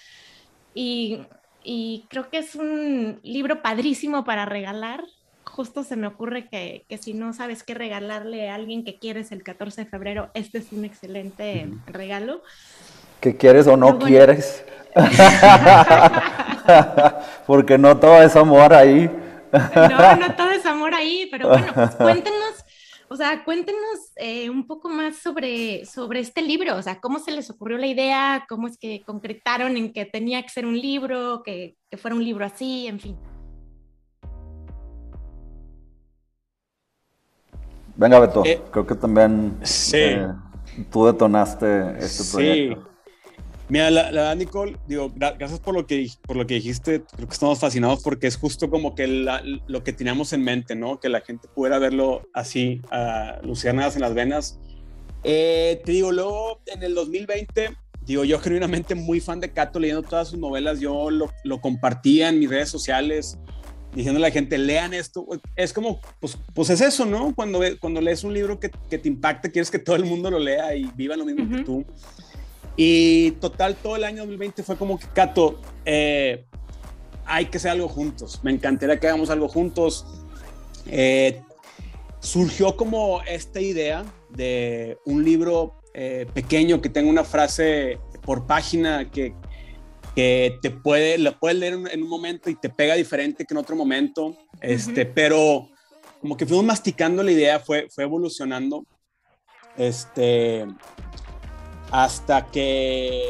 Y 0.75 1.21
y 1.69 2.05
creo 2.09 2.31
que 2.31 2.39
es 2.39 2.55
un 2.55 3.19
libro 3.25 3.61
padrísimo 3.61 4.25
para 4.25 4.45
regalar. 4.45 5.05
Justo 5.49 5.85
se 5.85 5.97
me 5.97 6.07
ocurre 6.07 6.49
que, 6.49 6.85
que, 6.89 6.99
si 6.99 7.15
no 7.15 7.33
sabes 7.33 7.63
qué 7.63 7.73
regalarle 7.73 8.51
a 8.51 8.57
alguien 8.57 8.85
que 8.85 8.99
quieres 8.99 9.33
el 9.33 9.43
14 9.43 9.85
de 9.85 9.91
febrero, 9.91 10.29
este 10.35 10.59
es 10.59 10.73
un 10.73 10.85
excelente 10.85 11.69
regalo. 11.87 12.43
que 13.21 13.37
quieres 13.37 13.67
o 13.67 13.77
no 13.77 13.99
quieres. 13.99 14.65
Porque 17.47 17.79
no 17.79 17.99
todo 17.99 18.23
es 18.23 18.37
amor 18.37 18.75
ahí. 18.75 19.11
no, 19.53 20.17
no 20.17 20.37
todo 20.37 20.51
es 20.51 20.67
amor 20.67 20.95
ahí, 20.95 21.29
pero 21.31 21.49
bueno, 21.49 21.73
pues 21.73 21.95
cuéntenos, 21.95 22.65
o 23.09 23.17
sea, 23.17 23.45
cuéntenos 23.45 23.81
eh, 24.17 24.51
un 24.51 24.67
poco 24.67 24.89
más 24.89 25.17
sobre, 25.17 25.87
sobre 25.87 26.21
este 26.21 26.43
libro, 26.43 26.77
o 26.77 26.83
sea, 26.83 27.01
cómo 27.01 27.21
se 27.21 27.31
les 27.31 27.49
ocurrió 27.51 27.79
la 27.79 27.87
idea, 27.87 28.45
cómo 28.49 28.67
es 28.67 28.77
que 28.77 29.03
concretaron 29.07 29.77
en 29.77 29.93
que 29.93 30.05
tenía 30.05 30.43
que 30.43 30.49
ser 30.49 30.67
un 30.67 30.79
libro, 30.79 31.43
que, 31.45 31.77
que 31.89 31.97
fuera 31.97 32.17
un 32.17 32.25
libro 32.25 32.45
así, 32.45 32.89
en 32.89 33.01
fin. 33.01 33.17
Venga, 37.97 38.21
Beto, 38.21 38.45
eh, 38.45 38.61
creo 38.71 38.87
que 38.87 38.95
también 38.95 39.59
eh, 39.93 40.29
tú 40.91 41.07
detonaste 41.07 41.99
este 41.99 42.25
proyecto. 42.31 42.81
Sí. 42.81 42.97
Mira, 43.69 43.91
la, 43.91 44.05
verdad, 44.05 44.37
Nicole, 44.37 44.77
digo, 44.87 45.13
gracias 45.17 45.59
por 45.59 45.75
lo, 45.75 45.87
que, 45.87 46.09
por 46.23 46.37
lo 46.37 46.47
que 46.47 46.55
dijiste. 46.55 47.03
Creo 47.03 47.27
que 47.27 47.33
estamos 47.33 47.59
fascinados 47.59 48.01
porque 48.03 48.29
es 48.29 48.37
justo 48.37 48.71
como 48.71 48.95
que 48.95 49.09
lo 49.09 49.83
que 49.83 49.93
teníamos 49.93 50.33
en 50.33 50.45
mente, 50.45 50.77
¿no? 50.77 51.01
Que 51.01 51.09
la 51.09 51.21
gente 51.21 51.49
pudiera 51.49 51.79
verlo 51.79 52.23
así, 52.33 52.81
a 52.93 53.41
luciérnagas 53.43 53.97
en 53.97 54.03
las 54.03 54.15
venas. 54.15 54.61
Eh, 55.25 55.81
te 55.85 55.93
digo, 55.93 56.13
luego 56.13 56.61
en 56.67 56.83
el 56.85 56.95
2020, 56.95 57.77
digo, 58.03 58.23
yo 58.23 58.39
genuinamente 58.39 58.95
muy 58.95 59.19
fan 59.19 59.41
de 59.41 59.51
Cato, 59.51 59.81
leyendo 59.81 60.05
todas 60.05 60.29
sus 60.29 60.39
novelas, 60.39 60.79
yo 60.79 61.11
lo, 61.11 61.29
lo 61.43 61.61
compartía 61.61 62.29
en 62.29 62.39
mis 62.39 62.49
redes 62.49 62.69
sociales 62.69 63.37
diciendo 63.97 64.19
a 64.19 64.21
la 64.21 64.31
gente, 64.31 64.59
lean 64.59 64.95
esto. 64.95 65.27
Es 65.57 65.73
como, 65.73 66.01
pues, 66.21 66.39
pues 66.55 66.71
es 66.71 66.81
eso, 66.83 67.07
¿no? 67.07 67.35
Cuando, 67.35 67.61
cuando 67.81 68.01
lees 68.01 68.23
un 68.23 68.35
libro 68.35 68.61
que, 68.61 68.71
que 68.91 68.99
te 68.99 69.09
impacta, 69.09 69.51
quieres 69.51 69.71
que 69.71 69.79
todo 69.79 69.97
el 69.97 70.05
mundo 70.05 70.31
lo 70.31 70.39
lea 70.39 70.77
y 70.77 70.85
viva 70.95 71.17
lo 71.17 71.25
mismo 71.25 71.49
que 71.51 71.65
tú. 71.65 71.85
Y 72.77 73.31
total, 73.33 73.75
todo 73.77 73.97
el 73.97 74.05
año 74.05 74.19
2020 74.19 74.63
fue 74.63 74.77
como 74.77 74.99
que, 74.99 75.07
Cato, 75.09 75.61
eh, 75.87 76.45
hay 77.25 77.47
que 77.47 77.57
hacer 77.57 77.71
algo 77.71 77.89
juntos. 77.89 78.41
Me 78.43 78.51
encantaría 78.51 79.01
que 79.01 79.09
hagamos 79.09 79.31
algo 79.31 79.49
juntos. 79.49 80.05
Eh, 80.89 81.41
surgió 82.21 82.77
como 82.77 83.23
esta 83.23 83.61
idea 83.61 84.05
de 84.29 84.99
un 85.07 85.25
libro 85.25 85.81
eh, 85.95 86.27
pequeño 86.35 86.83
que 86.83 86.91
tenga 86.91 87.09
una 87.09 87.25
frase 87.25 87.99
por 88.23 88.47
página 88.47 89.11
que, 89.11 89.35
que 90.17 90.59
te 90.63 90.71
puede, 90.71 91.19
la 91.19 91.39
puedes 91.39 91.59
leer 91.59 91.75
en 91.75 92.03
un 92.03 92.09
momento 92.09 92.49
y 92.49 92.55
te 92.55 92.71
pega 92.71 92.95
diferente 92.95 93.45
que 93.45 93.53
en 93.53 93.59
otro 93.59 93.77
momento, 93.77 94.35
este, 94.63 95.05
pero 95.05 95.69
como 96.23 96.39
que 96.39 96.47
fuimos 96.47 96.65
masticando 96.65 97.23
la 97.23 97.33
idea, 97.33 97.61
fue, 97.61 97.87
fue 97.91 98.05
evolucionando, 98.05 98.87
este, 99.77 100.67
hasta 101.91 102.47
que, 102.47 103.25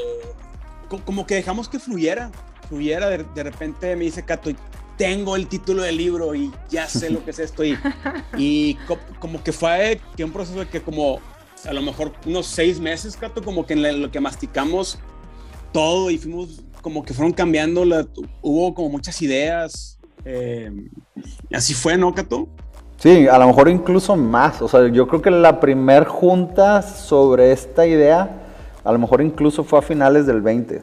como 1.05 1.26
que 1.26 1.35
dejamos 1.35 1.69
que 1.69 1.81
fluyera, 1.81 2.31
fluyera, 2.69 3.11
de, 3.11 3.25
de 3.35 3.43
repente 3.43 3.97
me 3.97 4.05
dice 4.05 4.25
Cato, 4.25 4.52
tengo 4.97 5.35
el 5.35 5.49
título 5.49 5.83
del 5.83 5.97
libro 5.97 6.37
y 6.37 6.52
ya 6.71 6.87
sé 6.87 7.11
lo 7.11 7.25
que 7.25 7.33
es 7.33 7.40
esto, 7.40 7.64
y, 7.64 7.76
y 8.38 8.78
como 9.19 9.43
que 9.43 9.50
fue 9.50 10.00
que 10.16 10.23
un 10.23 10.33
proceso 10.33 10.61
de 10.61 10.69
que 10.69 10.81
como, 10.81 11.19
a 11.64 11.73
lo 11.73 11.83
mejor 11.83 12.12
unos 12.25 12.47
seis 12.47 12.78
meses, 12.78 13.16
Cato, 13.16 13.43
como 13.43 13.66
que 13.66 13.73
en 13.73 14.00
lo 14.00 14.12
que 14.12 14.21
masticamos 14.21 15.00
todo 15.73 16.11
y 16.11 16.16
fuimos 16.16 16.62
como 16.87 17.05
que 17.05 17.12
fueron 17.12 17.33
cambiando, 17.33 17.85
la, 17.85 18.07
hubo 18.43 18.73
como 18.73 18.90
muchas 18.90 19.21
ideas. 19.21 19.99
Eh, 20.25 20.71
así 21.52 21.75
fue, 21.75 21.99
¿no, 21.99 22.14
Cato? 22.14 22.47
Sí, 22.97 23.26
a 23.26 23.37
lo 23.40 23.49
mejor 23.49 23.69
incluso 23.69 24.14
más. 24.14 24.62
O 24.62 24.69
sea, 24.69 24.87
yo 24.87 25.09
creo 25.09 25.21
que 25.21 25.33
la 25.33 25.59
primer 25.59 26.05
junta 26.05 26.83
sobre 26.83 27.50
esta 27.50 27.88
idea, 27.88 28.31
a 28.85 28.93
lo 28.93 29.00
mejor 29.00 29.21
incluso 29.21 29.64
fue 29.64 29.81
a 29.81 29.83
finales 29.83 30.26
del 30.26 30.43
20, 30.43 30.81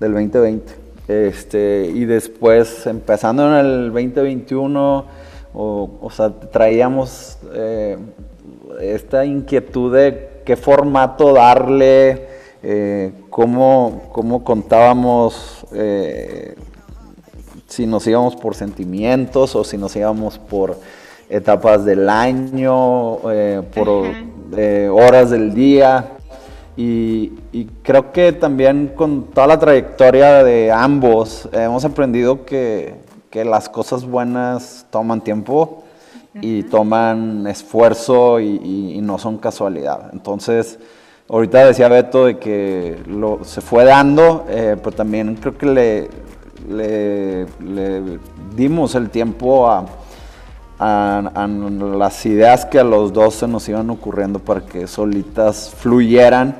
del 0.00 0.12
2020. 0.12 0.72
Este, 1.06 1.92
y 1.94 2.06
después, 2.06 2.86
empezando 2.86 3.46
en 3.46 3.66
el 3.66 3.92
2021, 3.92 5.04
o, 5.52 6.10
sea, 6.10 6.30
traíamos 6.30 7.36
eh, 7.52 7.98
esta 8.80 9.26
inquietud 9.26 9.94
de 9.94 10.40
qué 10.46 10.56
formato 10.56 11.34
darle, 11.34 12.29
eh, 12.62 13.12
cómo, 13.30 14.10
contábamos 14.44 15.66
eh, 15.72 16.56
si 17.66 17.86
nos 17.86 18.06
íbamos 18.06 18.36
por 18.36 18.54
sentimientos 18.54 19.56
o 19.56 19.64
si 19.64 19.78
nos 19.78 19.96
íbamos 19.96 20.38
por 20.38 20.76
etapas 21.30 21.84
del 21.84 22.08
año, 22.08 23.18
eh, 23.30 23.62
por 23.74 23.88
horas 24.92 25.30
del 25.30 25.54
día. 25.54 26.16
Y, 26.76 27.32
creo 27.82 28.12
que 28.12 28.32
también 28.32 28.92
con 28.94 29.24
toda 29.24 29.46
la 29.46 29.58
trayectoria 29.58 30.44
de 30.44 30.70
ambos 30.70 31.48
hemos 31.52 31.84
aprendido 31.84 32.44
que, 32.44 33.08
las 33.32 33.68
cosas 33.68 34.04
buenas 34.04 34.86
toman 34.90 35.20
tiempo 35.20 35.84
y 36.34 36.64
toman 36.64 37.46
esfuerzo 37.46 38.40
y, 38.40 38.94
y 38.96 39.00
no 39.02 39.18
son 39.18 39.38
casualidad. 39.38 40.10
Entonces, 40.12 40.78
Ahorita 41.32 41.64
decía 41.64 41.86
Beto 41.88 42.24
de 42.24 42.38
que 42.38 43.00
lo, 43.06 43.44
se 43.44 43.60
fue 43.60 43.84
dando, 43.84 44.46
eh, 44.48 44.76
pero 44.82 44.96
también 44.96 45.36
creo 45.36 45.56
que 45.56 45.66
le, 45.66 46.10
le, 46.68 48.18
dimos 48.56 48.96
el 48.96 49.10
tiempo 49.10 49.70
a, 49.70 49.86
a, 50.80 51.46
las 51.46 52.26
ideas 52.26 52.66
que 52.66 52.80
a 52.80 52.84
los 52.84 53.12
dos 53.12 53.34
se 53.34 53.46
nos 53.46 53.68
iban 53.68 53.90
ocurriendo 53.90 54.40
para 54.40 54.62
que 54.62 54.88
solitas 54.88 55.72
fluyeran 55.78 56.56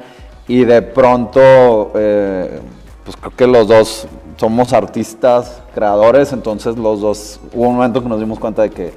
y 0.47 0.65
de 0.65 0.83
pronto, 0.83 1.91
eh, 1.97 2.61
pues 3.03 3.17
creo 3.17 3.37
que 3.37 3.47
los 3.49 3.67
dos 3.67 4.07
somos 4.37 4.73
artistas, 4.73 5.63
creadores, 5.75 6.33
entonces 6.33 6.77
los 6.77 7.01
dos, 7.01 7.41
hubo 7.53 7.69
un 7.69 7.75
momento 7.75 8.01
que 8.01 8.09
nos 8.09 8.21
dimos 8.21 8.39
cuenta 8.39 8.63
de 8.63 8.71
que 8.71 8.95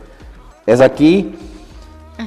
es 0.67 0.81
aquí, 0.81 1.35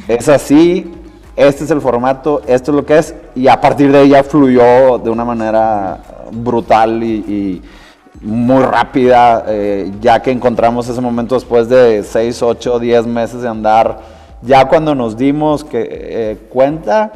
es 0.09 0.29
así, 0.29 0.93
este 1.37 1.65
es 1.65 1.71
el 1.71 1.81
formato, 1.83 2.41
esto 2.47 2.71
es 2.71 2.77
lo 2.77 2.87
que 2.87 2.99
es, 2.99 3.15
y 3.35 3.47
a 3.47 3.61
partir 3.61 3.93
de 3.93 4.03
ella 4.03 4.25
fluyó 4.25 4.99
de 4.99 5.11
una 5.11 5.25
manera 5.25 5.99
brutal 6.33 7.03
y, 7.03 7.63
muy 8.23 8.63
rápida, 8.63 9.45
eh, 9.47 9.93
ya 10.01 10.23
que 10.23 10.31
encontramos 10.31 10.89
ese 10.89 11.03
momento 11.03 11.35
después 11.35 11.69
de 11.69 12.03
6, 12.03 12.43
8, 12.43 12.79
10 12.79 13.07
meses 13.07 13.43
de 13.43 13.49
andar, 13.49 13.99
ya 14.41 14.67
cuando 14.67 14.95
nos 14.95 15.19
dimos 15.19 15.67
eh, 15.73 16.39
cuenta, 16.49 17.13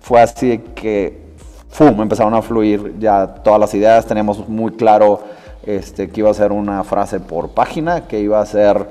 fue 0.00 0.22
así 0.22 0.58
que, 0.74 1.20
¡fum!, 1.68 2.00
empezaron 2.00 2.32
a 2.32 2.40
fluir 2.40 2.94
ya 2.98 3.26
todas 3.26 3.60
las 3.60 3.74
ideas, 3.74 4.06
teníamos 4.06 4.48
muy 4.48 4.72
claro 4.72 5.20
este, 5.66 6.08
que 6.08 6.20
iba 6.20 6.30
a 6.30 6.34
ser 6.34 6.50
una 6.50 6.82
frase 6.82 7.20
por 7.20 7.50
página, 7.50 8.08
que 8.08 8.18
iba 8.20 8.40
a 8.40 8.46
ser 8.46 8.88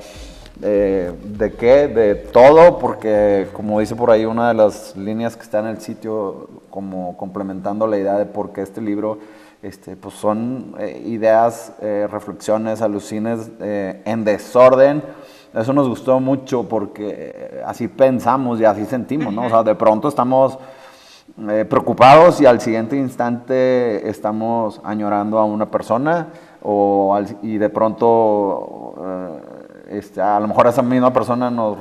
eh, 0.62 1.14
¿De 1.24 1.54
qué? 1.54 1.88
De 1.88 2.16
todo, 2.16 2.80
porque 2.80 3.48
como 3.54 3.80
dice 3.80 3.96
por 3.96 4.10
ahí 4.10 4.26
una 4.26 4.48
de 4.48 4.54
las 4.56 4.96
líneas 4.96 5.36
que 5.36 5.44
está 5.44 5.60
en 5.60 5.68
el 5.68 5.80
sitio, 5.80 6.50
como 6.70 7.16
complementando 7.16 7.86
la 7.86 7.98
idea 7.98 8.18
de 8.18 8.26
por 8.26 8.52
qué 8.52 8.62
este 8.62 8.82
libro, 8.82 9.20
este, 9.62 9.96
pues 9.96 10.16
son 10.16 10.76
eh, 10.80 11.02
ideas, 11.06 11.74
eh, 11.82 12.08
reflexiones, 12.10 12.82
alucines 12.82 13.52
en 13.60 14.24
desorden. 14.24 15.04
Eso 15.54 15.74
nos 15.74 15.88
gustó 15.88 16.20
mucho 16.20 16.64
porque 16.64 17.62
así 17.66 17.88
pensamos 17.88 18.60
y 18.60 18.66
así 18.66 18.86
sentimos, 18.86 19.34
¿no? 19.34 19.46
O 19.46 19.50
sea, 19.50 19.64
de 19.64 19.76
pronto 19.76 20.08
estamos 20.08 20.58
preocupados 21.70 22.42
y 22.42 22.46
al 22.46 22.60
siguiente 22.62 22.98
instante 22.98 24.10
estamos 24.10 24.82
añorando 24.84 25.38
a 25.38 25.46
una 25.46 25.70
persona 25.70 26.28
o 26.64 27.18
y 27.42 27.58
de 27.58 27.70
pronto 27.70 28.87
este, 29.89 30.22
a 30.22 30.39
lo 30.39 30.48
mejor 30.48 30.67
esa 30.67 30.82
misma 30.82 31.12
persona 31.13 31.50
nos, 31.50 31.77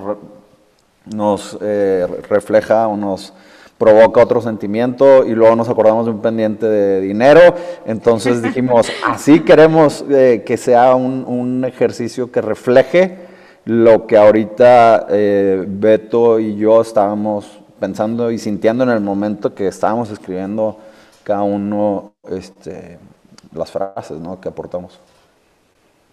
nos 1.07 1.59
eh, 1.61 2.07
refleja 2.29 2.87
o 2.89 2.97
nos 2.97 3.33
provoca 3.79 4.23
otro 4.23 4.41
sentimiento 4.41 5.25
y 5.27 5.35
luego 5.35 5.55
nos 5.55 5.69
acordamos 5.69 6.07
de 6.07 6.13
un 6.13 6.21
pendiente 6.21 6.67
de 6.67 7.01
dinero. 7.01 7.41
Entonces 7.85 8.43
dijimos, 8.43 8.91
así 9.07 9.41
queremos 9.41 10.05
eh, 10.09 10.43
que 10.47 10.57
sea 10.57 10.95
un, 10.95 11.65
ejercicio 11.67 12.31
que 12.31 12.41
refleje 12.41 13.19
lo 13.65 14.07
que 14.07 14.17
ahorita 14.17 15.07
eh, 15.11 15.65
Beto 15.67 16.39
y 16.39 16.57
yo 16.57 16.81
estábamos 16.81 17.59
pensando 17.81 18.31
y 18.31 18.39
sintiendo 18.39 18.85
en 18.85 18.91
el 18.91 19.01
momento 19.01 19.55
que 19.55 19.67
estábamos 19.67 20.11
escribiendo 20.11 20.79
cada 21.25 21.43
uno 21.43 22.13
este, 22.31 22.99
las 23.53 23.71
frases 23.71 24.19
¿no? 24.21 24.41
que 24.41 24.49
aportamos. 24.49 25.01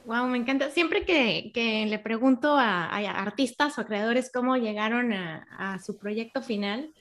Wow, 0.05 0.27
me 0.27 0.38
encanta. 0.38 0.69
Siempre 0.69 1.05
que, 1.05 1.86
le 1.88 2.00
pregunto 2.00 2.57
a, 2.57 2.88
artistas 2.88 3.79
o 3.79 3.86
creadores 3.86 4.29
cómo 4.33 4.57
llegaron 4.57 5.13
a, 5.13 5.79
su 5.83 5.98
proyecto 5.98 6.41
final, 6.41 6.91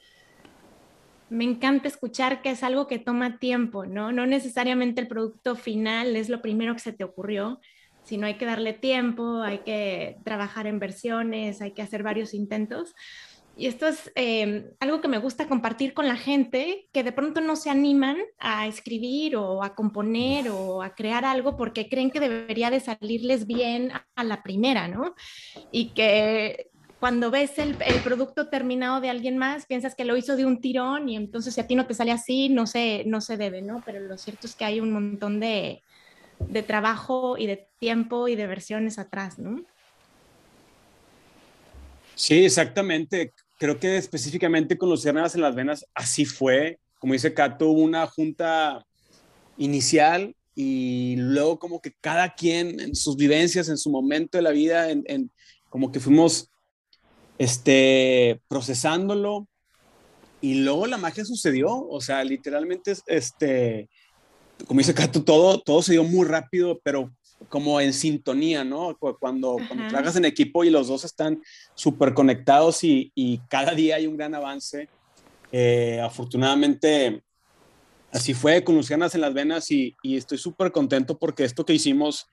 me 1.29 1.45
encanta 1.45 1.89
escuchar 1.89 2.43
que 2.43 2.51
es 2.51 2.63
algo 2.63 2.87
que 2.87 2.99
toma 2.99 3.39
tiempo, 3.39 3.87
¿no? 3.87 4.13
No 4.13 4.27
necesariamente 4.27 5.01
el 5.01 5.09
producto 5.09 5.57
final 5.57 6.15
es 6.15 6.29
lo 6.29 6.43
primero 6.43 6.75
que 6.75 6.81
se 6.81 6.93
te 6.93 7.05
ocurrió, 7.05 7.61
sino 8.05 8.27
hay 8.27 8.35
que 8.35 8.45
darle 8.45 8.73
tiempo, 8.73 9.43
hay 9.43 9.59
que 9.59 10.19
trabajar 10.25 10.67
en 10.69 10.79
versiones, 10.79 11.61
hay 11.61 11.73
que 11.73 11.83
hacer 11.83 12.03
varios 12.05 12.35
intentos. 12.35 12.95
Y 13.57 13.67
esto 13.67 13.87
es 13.87 14.11
em, 14.15 14.71
algo 14.81 15.01
que 15.01 15.09
me 15.09 15.19
gusta 15.19 15.47
compartir 15.47 15.93
con 15.93 16.09
la 16.09 16.17
gente, 16.17 16.89
que 16.93 17.05
de 17.05 17.13
pronto 17.13 17.41
no 17.41 17.57
se 17.57 17.69
animan 17.69 18.17
a 18.39 18.67
escribir 18.67 19.37
o 19.37 19.63
a 19.63 19.75
componer 19.75 20.49
o 20.49 20.83
a 20.83 20.95
crear 20.95 21.25
algo 21.25 21.57
porque 21.57 21.89
creen 21.89 22.11
que 22.11 22.21
debería 22.21 22.71
de 22.71 22.81
salirles 22.81 23.47
bien 23.47 23.93
a 24.15 24.25
la 24.25 24.43
primera, 24.43 24.89
¿no? 24.89 25.15
Y 25.71 25.91
que 25.91 26.71
cuando 26.99 27.31
ves 27.31 27.59
el, 27.59 27.77
producto 28.03 28.49
terminado 28.49 29.01
de 29.01 29.11
alguien 29.11 29.37
más, 29.37 29.67
piensas 29.67 29.95
que 29.95 30.05
lo 30.05 30.17
hizo 30.17 30.37
de 30.37 30.47
un 30.47 30.61
tirón 30.61 31.09
y 31.09 31.17
entonces 31.17 31.55
si 31.55 31.61
a 31.61 31.67
ti 31.67 31.75
no 31.75 31.87
te 31.87 31.95
sale 31.95 32.13
así, 32.13 32.49
no 32.49 32.67
se, 32.67 33.03
no 33.07 33.21
se 33.21 33.37
debe, 33.37 33.61
¿no? 33.61 33.83
Pero 33.85 34.01
lo 34.01 34.17
cierto 34.17 34.47
es 34.47 34.55
que 34.55 34.65
hay 34.65 34.81
un 34.81 34.93
montón 34.93 35.41
de, 35.41 35.83
de 36.39 36.63
trabajo 36.63 37.37
y 37.37 37.47
de 37.47 37.67
tiempo 37.79 38.29
y 38.29 38.37
de 38.37 38.47
versiones 38.47 38.99
atrás, 38.99 39.39
¿no? 39.39 39.63
Sí, 42.15 42.45
exactamente. 42.45 43.33
Creo 43.63 43.79
que 43.79 43.97
específicamente 43.97 44.77
con 44.77 44.91
los 44.91 45.03
ciérnagas 45.03 45.37
en 45.37 45.41
las 45.41 45.55
venas, 45.55 45.87
así 45.95 46.25
fue. 46.25 46.81
Como 46.99 47.13
dice 47.13 47.33
Cato, 47.33 47.71
una 47.71 48.09
junta 48.09 48.85
inicial 49.57 50.35
y 50.57 51.15
luego 51.17 51.61
como 51.61 51.81
que 51.81 51.93
cada 52.01 52.35
quien 52.35 52.81
en 52.81 52.97
sus 52.97 53.15
vivencias, 53.15 53.69
en 53.69 53.79
su 53.79 53.89
momento 53.89 54.37
de 54.37 54.43
la 54.43 54.51
vida, 54.51 54.91
en, 54.91 55.31
como 55.69 55.93
que 55.93 56.01
fuimos 56.01 56.51
este, 57.39 58.41
procesándolo 58.49 59.47
y 60.41 60.55
luego 60.55 60.89
la 60.89 60.97
magia 60.99 61.25
sucedió. 61.25 61.87
O 61.89 62.01
sea, 62.01 62.25
literalmente, 62.25 62.93
este, 63.07 63.89
como 64.67 64.79
dice 64.79 64.93
Cato, 64.93 65.23
todo, 65.23 65.61
todo 65.61 65.83
se 65.83 65.93
dio 65.93 66.03
muy 66.03 66.27
rápido, 66.27 66.81
pero 66.83 67.13
como 67.49 67.81
en 67.81 67.93
sintonía, 67.93 68.65
¿no? 68.65 68.97
Cuando, 68.99 69.57
cuando 69.69 69.89
trabajas 69.89 70.17
en 70.17 70.25
equipo 70.25 70.65
y 70.65 70.71
los 70.71 70.89
dos 70.89 71.05
están 71.05 71.43
súper 71.75 72.15
conectados 72.15 72.85
y, 72.85 73.13
y, 73.15 73.39
cada 73.49 73.73
día 73.75 73.97
hay 73.97 74.07
un 74.07 74.17
gran 74.17 74.35
avance. 74.35 74.89
Eh, 75.51 76.01
afortunadamente, 76.03 77.23
así 78.11 78.35
fue 78.35 78.65
con 78.65 78.75
Lucianas 78.75 79.15
en 79.15 79.21
las 79.21 79.35
venas 79.35 79.71
y, 79.71 79.95
y 80.03 80.17
estoy 80.17 80.39
súper 80.39 80.73
contento 80.73 81.19
porque 81.19 81.45
esto 81.45 81.65
que 81.65 81.75
hicimos, 81.75 82.27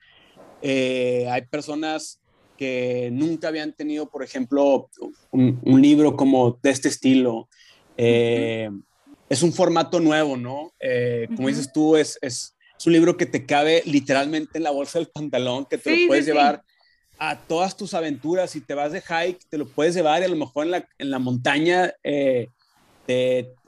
eh, 0.62 1.26
hay 1.30 1.42
personas 1.42 2.20
que 2.56 3.10
nunca 3.12 3.48
habían 3.48 3.72
tenido, 3.72 4.08
por 4.08 4.22
ejemplo, 4.22 4.90
un, 5.30 5.60
un 5.64 5.80
libro 5.80 6.16
como 6.16 6.58
de 6.62 6.70
este 6.70 6.88
estilo. 6.88 7.48
Eh, 7.96 8.70
es 9.28 9.42
un 9.42 9.52
formato 9.52 10.00
nuevo, 10.00 10.36
¿no? 10.36 10.72
como 11.36 11.48
dices 11.48 11.72
tú, 11.72 11.96
es, 11.96 12.18
es 12.20 12.56
es 12.80 12.86
un 12.86 12.94
libro 12.94 13.18
que 13.18 13.26
te 13.26 13.44
cabe 13.44 13.82
literalmente 13.84 14.56
en 14.56 14.64
la 14.64 14.70
bolsa 14.70 14.98
del 14.98 15.08
pantalón, 15.08 15.66
que 15.66 15.76
te 15.76 15.94
lo 15.94 16.06
puedes 16.08 16.24
llevar 16.24 16.64
a 17.18 17.38
todas 17.38 17.76
tus 17.76 17.92
aventuras. 17.92 18.52
Si 18.52 18.62
te 18.62 18.72
vas 18.72 18.92
de 18.92 19.02
hike, 19.02 19.38
te 19.50 19.58
lo 19.58 19.68
puedes 19.68 19.94
llevar 19.94 20.22
y 20.22 20.24
a 20.24 20.28
lo 20.28 20.36
mejor 20.36 20.64
en 20.64 20.70
la, 20.70 20.88
en 20.96 21.10
la 21.10 21.18
montaña 21.18 21.92
eh, 22.02 22.48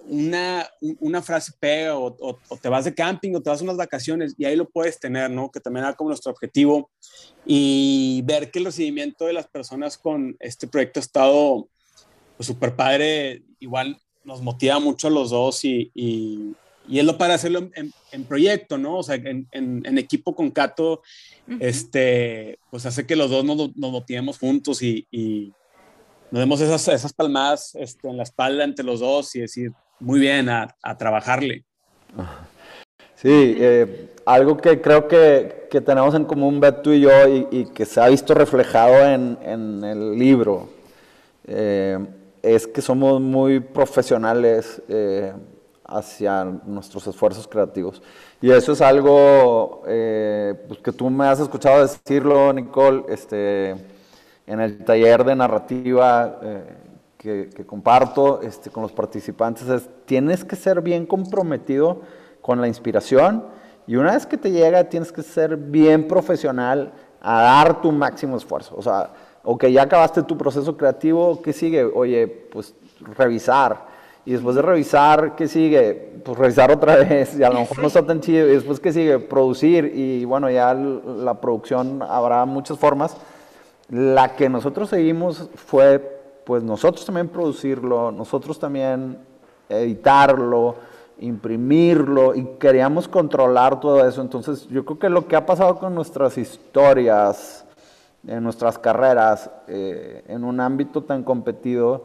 una, 0.06 0.66
una 1.00 1.20
frase 1.20 1.52
pega 1.60 1.98
o, 1.98 2.16
o, 2.18 2.56
te 2.56 2.70
vas 2.70 2.86
de 2.86 2.94
camping 2.94 3.34
o 3.34 3.42
te 3.42 3.50
vas 3.50 3.60
a 3.60 3.64
unas 3.64 3.76
vacaciones 3.76 4.34
y 4.38 4.46
ahí 4.46 4.56
lo 4.56 4.66
puedes 4.66 4.98
tener, 4.98 5.30
¿no? 5.30 5.50
Que 5.50 5.60
también 5.60 5.84
era 5.84 5.94
como 5.94 6.08
nuestro 6.08 6.32
objetivo 6.32 6.90
y 7.44 8.22
ver 8.24 8.50
que 8.50 8.60
el 8.60 8.64
recibimiento 8.64 9.26
de 9.26 9.34
las 9.34 9.46
personas 9.46 9.98
con 9.98 10.34
este 10.40 10.66
proyecto 10.66 11.00
ha 11.00 11.02
estado 11.02 11.68
súper 12.40 12.70
pues, 12.70 12.76
padre. 12.76 13.42
Igual 13.60 14.00
nos 14.24 14.40
motiva 14.40 14.78
mucho 14.78 15.08
a 15.08 15.10
los 15.10 15.28
dos 15.28 15.66
y, 15.66 15.90
y, 15.94 16.54
y 16.88 16.98
es 16.98 17.04
lo 17.04 17.18
para 17.18 17.34
hacerlo 17.34 17.70
en, 17.74 18.24
proyecto, 18.24 18.78
¿no? 18.78 18.98
O 18.98 19.02
sea, 19.02 19.16
en, 19.16 19.46
en 19.52 19.98
equipo 19.98 20.34
con 20.34 20.50
Cato, 20.50 21.02
este, 21.60 22.58
pues 22.70 22.86
hace 22.86 23.06
que 23.06 23.16
los 23.16 23.30
dos 23.30 23.44
nos, 23.44 23.76
nos 23.76 23.92
motivemos 23.92 24.38
juntos 24.38 24.82
y, 24.82 25.06
y, 25.10 25.52
nos 26.30 26.40
demos 26.40 26.60
esas, 26.62 26.88
esas 26.88 27.12
palmadas 27.12 27.74
este, 27.74 28.08
en 28.08 28.16
la 28.16 28.22
espalda 28.22 28.64
entre 28.64 28.84
los 28.84 29.00
dos 29.00 29.34
y 29.36 29.40
decir, 29.40 29.72
muy 30.00 30.18
bien, 30.18 30.48
a, 30.48 30.74
a 30.82 30.96
trabajarle. 30.96 31.64
Sí, 33.16 33.28
eh, 33.58 34.14
algo 34.24 34.56
que 34.56 34.80
creo 34.80 35.08
que, 35.08 35.68
que, 35.70 35.82
tenemos 35.82 36.14
en 36.14 36.24
común 36.24 36.58
Beto 36.58 36.92
y 36.92 37.00
yo 37.00 37.28
y, 37.28 37.46
y, 37.50 37.64
que 37.66 37.84
se 37.84 38.00
ha 38.00 38.08
visto 38.08 38.32
reflejado 38.32 39.06
en, 39.06 39.38
en 39.42 39.84
el 39.84 40.18
libro 40.18 40.70
eh, 41.46 41.98
es 42.42 42.66
que 42.66 42.80
somos 42.82 43.20
muy 43.20 43.60
profesionales. 43.60 44.82
Eh, 44.88 45.32
hacia 45.92 46.44
nuestros 46.44 47.06
esfuerzos 47.06 47.46
creativos. 47.46 48.02
Y 48.40 48.50
eso 48.50 48.72
es 48.72 48.80
algo 48.80 49.82
eh, 49.86 50.54
pues, 50.66 50.80
que 50.80 50.92
tú 50.92 51.10
me 51.10 51.26
has 51.26 51.40
escuchado 51.40 51.80
decirlo, 51.82 52.52
Nicole, 52.52 53.04
este, 53.08 53.70
en 54.46 54.60
el 54.60 54.84
taller 54.84 55.24
de 55.24 55.36
narrativa 55.36 56.38
eh, 56.42 56.64
que, 57.18 57.64
comparto 57.66 58.40
este, 58.42 58.70
con 58.70 58.82
los 58.82 58.92
participantes, 58.92 59.68
es 59.68 59.88
tienes 60.06 60.44
que 60.44 60.56
ser 60.56 60.80
bien 60.80 61.06
comprometido 61.06 62.00
con 62.40 62.60
la 62.60 62.66
inspiración 62.66 63.44
y 63.86 63.94
una 63.96 64.12
vez 64.12 64.26
que 64.26 64.36
te 64.36 64.50
llega 64.50 64.84
tienes 64.84 65.12
que 65.12 65.22
ser 65.22 65.56
bien 65.56 66.08
profesional 66.08 66.92
a 67.20 67.42
dar 67.42 67.80
tu 67.80 67.92
máximo 67.92 68.36
esfuerzo. 68.36 68.74
O 68.76 68.82
sea, 68.82 69.10
ok, 69.44 69.66
ya 69.66 69.82
acabaste 69.82 70.22
tu 70.24 70.36
proceso 70.36 70.76
creativo, 70.76 71.40
¿qué 71.42 71.52
sigue? 71.52 71.84
Oye, 71.84 72.26
pues 72.26 72.74
revisar 73.16 73.91
y 74.24 74.32
después 74.32 74.54
de 74.54 74.62
revisar, 74.62 75.34
¿qué 75.34 75.48
sigue? 75.48 76.20
Pues 76.24 76.38
revisar 76.38 76.70
otra 76.70 76.96
vez, 76.96 77.36
y 77.36 77.42
a 77.42 77.50
lo 77.50 77.60
mejor 77.60 77.80
no 77.80 77.88
está 77.88 78.06
tan 78.06 78.20
chido. 78.20 78.46
Y 78.46 78.52
después, 78.52 78.78
¿qué 78.78 78.92
sigue? 78.92 79.18
Producir, 79.18 79.92
y 79.94 80.24
bueno, 80.24 80.48
ya 80.48 80.72
la 80.74 81.40
producción 81.40 82.02
habrá 82.02 82.44
muchas 82.44 82.78
formas. 82.78 83.16
La 83.88 84.36
que 84.36 84.48
nosotros 84.48 84.90
seguimos 84.90 85.50
fue, 85.56 85.98
pues 86.44 86.62
nosotros 86.62 87.04
también 87.04 87.28
producirlo, 87.28 88.12
nosotros 88.12 88.58
también 88.60 89.18
editarlo, 89.68 90.76
imprimirlo, 91.18 92.34
y 92.36 92.44
queríamos 92.60 93.08
controlar 93.08 93.80
todo 93.80 94.06
eso. 94.06 94.22
Entonces, 94.22 94.68
yo 94.68 94.84
creo 94.84 94.98
que 95.00 95.08
lo 95.08 95.26
que 95.26 95.34
ha 95.34 95.44
pasado 95.44 95.80
con 95.80 95.96
nuestras 95.96 96.38
historias, 96.38 97.64
en 98.24 98.44
nuestras 98.44 98.78
carreras, 98.78 99.50
eh, 99.66 100.22
en 100.28 100.44
un 100.44 100.60
ámbito 100.60 101.02
tan 101.02 101.24
competido, 101.24 102.04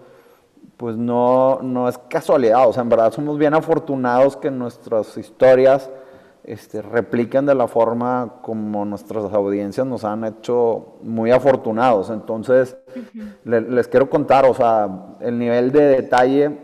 pues 0.78 0.96
no, 0.96 1.60
no 1.62 1.90
es 1.90 1.98
casualidad, 1.98 2.68
o 2.70 2.74
sea, 2.74 2.84
en 2.84 2.90
verdad 2.90 3.12
somos 3.12 3.38
bien 3.38 3.56
afortunados 3.56 4.38
que 4.38 4.52
nuestras 4.52 5.18
historias 5.18 5.90
este, 6.48 6.82
repliquen 6.82 7.46
de 7.46 7.54
la 7.54 7.68
forma 7.68 8.36
como 8.42 8.86
nuestras 8.86 9.34
audiencias 9.34 9.86
nos 9.86 10.06
han 10.06 10.24
hecho 10.24 10.96
muy 11.02 11.30
afortunados. 11.30 12.10
Entonces, 12.10 12.78
les 13.44 13.88
quiero 13.90 14.10
contar, 14.10 14.46
o 14.46 14.54
sea, 14.54 14.88
el 15.20 15.38
nivel 15.38 15.74
de 15.74 15.82
detalle, 15.82 16.58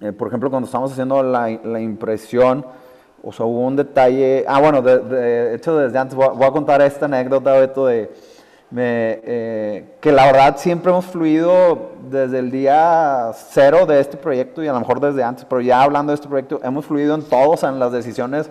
eh, 0.00 0.12
por 0.12 0.28
ejemplo, 0.28 0.48
cuando 0.48 0.66
estamos 0.66 0.92
haciendo 0.92 1.24
la, 1.24 1.48
la, 1.64 1.80
impresión, 1.80 2.64
o 3.24 3.32
sea, 3.32 3.46
hubo 3.46 3.66
un 3.66 3.74
detalle, 3.74 4.44
ah, 4.46 4.60
bueno, 4.60 4.80
de, 4.80 5.56
hecho 5.56 5.76
desde 5.76 5.98
antes, 5.98 6.14
voy 6.14 6.26
a, 6.26 6.30
voy 6.30 6.46
a 6.46 6.52
contar 6.52 6.80
esta 6.80 7.06
anécdota, 7.06 7.52
Beto, 7.54 7.86
de 7.86 8.12
me, 8.70 9.20
eh, 9.24 9.96
que 10.00 10.12
la 10.12 10.26
verdad 10.26 10.56
siempre 10.56 10.90
hemos 10.92 11.06
fluido 11.06 11.90
desde 12.08 12.38
el 12.38 12.50
día 12.50 13.32
cero 13.34 13.84
de 13.84 14.00
este 14.00 14.16
proyecto 14.16 14.62
y 14.62 14.68
a 14.68 14.72
lo 14.72 14.80
mejor 14.80 15.00
desde 15.00 15.24
antes, 15.24 15.44
pero 15.44 15.60
ya 15.60 15.82
hablando 15.82 16.10
de 16.12 16.14
este 16.14 16.28
proyecto, 16.28 16.60
hemos 16.62 16.86
fluido 16.86 17.14
en 17.14 17.22
todos, 17.22 17.64
en 17.64 17.78
las 17.78 17.90
decisiones, 17.90 18.48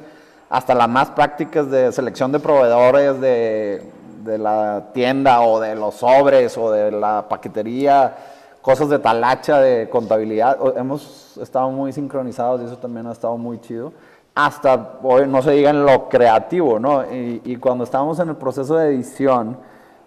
hasta 0.50 0.76
las 0.76 0.90
más 0.90 1.12
prácticas 1.12 1.70
de 1.72 1.92
selección 1.92 2.32
de 2.32 2.40
proveedores 2.40 3.22
de, 3.22 3.84
de 4.24 4.38
la 4.38 4.88
tienda 4.94 5.42
o 5.42 5.60
de 5.60 5.76
los 5.76 5.96
sobres 5.96 6.58
o 6.58 6.72
de 6.72 6.92
la 6.92 7.28
paquetería, 7.30 8.16
cosas 8.62 8.90
de 8.90 9.00
talacha, 9.00 9.60
de 9.60 9.90
contabilidad. 9.90 10.58
Hemos 10.76 11.38
estado 11.38 11.70
muy 11.70 11.94
sincronizados 11.94 12.62
y 12.62 12.66
eso 12.66 12.78
también 12.78 13.08
ha 13.08 13.14
estado 13.14 13.38
muy 13.38 13.60
chido 13.62 13.94
hasta 14.36 15.00
hoy 15.04 15.28
no 15.28 15.42
se 15.42 15.52
diga 15.52 15.72
en 15.72 15.86
lo 15.86 16.08
creativo, 16.08 16.80
¿no? 16.80 17.04
Y, 17.12 17.42
y, 17.44 17.58
cuando 17.58 17.84
estábamos 17.84 18.20
en 18.20 18.30
el 18.30 18.36
proceso 18.38 18.78
de 18.78 18.88
edición, 18.88 19.58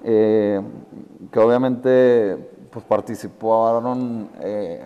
eh, 0.02 0.60
que 1.30 1.38
obviamente 1.38 2.36
pues, 2.70 2.84
participaron 2.84 4.30
eh, 4.40 4.84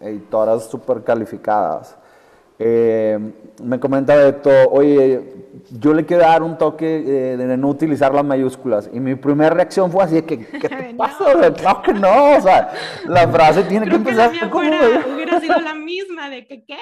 editoras 0.00 0.64
súper 0.64 1.02
calificadas. 1.02 1.96
Eh, 2.58 3.18
me 3.62 3.80
comenta 3.80 4.14
Beto, 4.14 4.50
oye, 4.70 5.20
yo 5.78 5.94
le 5.94 6.04
quiero 6.04 6.22
dar 6.22 6.42
un 6.42 6.58
toque 6.58 6.86
de 7.36 7.56
no 7.56 7.68
utilizar 7.68 8.14
las 8.14 8.24
mayúsculas. 8.24 8.90
Y 8.92 9.00
mi 9.00 9.14
primera 9.14 9.50
reacción 9.50 9.90
fue 9.90 10.04
así, 10.04 10.22
¿qué, 10.22 10.38
qué 10.46 10.68
te 10.68 10.94
pasa? 10.96 11.24
Claro 11.54 11.82
que 11.82 11.92
no, 11.92 12.36
o 12.36 12.40
sea, 12.40 12.72
la 13.06 13.28
frase 13.28 13.64
tiene 13.64 13.88
que 13.88 13.96
empezar 13.96 14.30
como... 14.50 14.68
hubiera 15.14 15.40
sido 15.40 15.60
la 15.60 15.74
misma, 15.74 16.28
de 16.28 16.46
que 16.46 16.64
qué. 16.64 16.76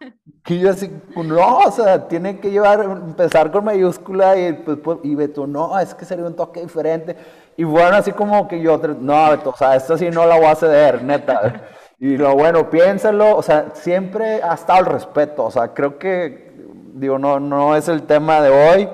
Que 0.46 0.60
yo 0.60 0.70
así, 0.70 0.88
no, 1.16 1.58
o 1.58 1.70
sea, 1.72 2.06
tiene 2.06 2.38
que 2.38 2.52
llevar, 2.52 2.84
empezar 2.84 3.50
con 3.50 3.64
mayúscula 3.64 4.38
y, 4.38 4.52
pues, 4.52 4.78
pues, 4.78 4.98
y 5.02 5.12
Beto, 5.16 5.44
no, 5.44 5.76
es 5.76 5.92
que 5.92 6.04
sería 6.04 6.24
un 6.24 6.36
toque 6.36 6.60
diferente. 6.60 7.16
Y 7.56 7.64
bueno, 7.64 7.96
así 7.96 8.12
como 8.12 8.46
que 8.46 8.60
yo, 8.60 8.78
no, 9.00 9.30
Beto, 9.30 9.50
o 9.50 9.56
sea, 9.56 9.74
esto 9.74 9.98
sí 9.98 10.08
no 10.08 10.24
la 10.24 10.36
voy 10.36 10.46
a 10.46 10.54
ceder, 10.54 11.02
neta. 11.02 11.66
Y 11.98 12.16
lo 12.16 12.34
bueno, 12.34 12.68
piénselo, 12.68 13.36
o 13.36 13.42
sea, 13.42 13.70
siempre 13.74 14.42
ha 14.42 14.54
estado 14.54 14.80
el 14.80 14.86
respeto, 14.86 15.44
o 15.44 15.50
sea, 15.50 15.72
creo 15.72 15.98
que, 15.98 16.52
digo, 16.92 17.18
no, 17.18 17.40
no 17.40 17.74
es 17.74 17.88
el 17.88 18.02
tema 18.02 18.40
de 18.40 18.50
hoy. 18.50 18.88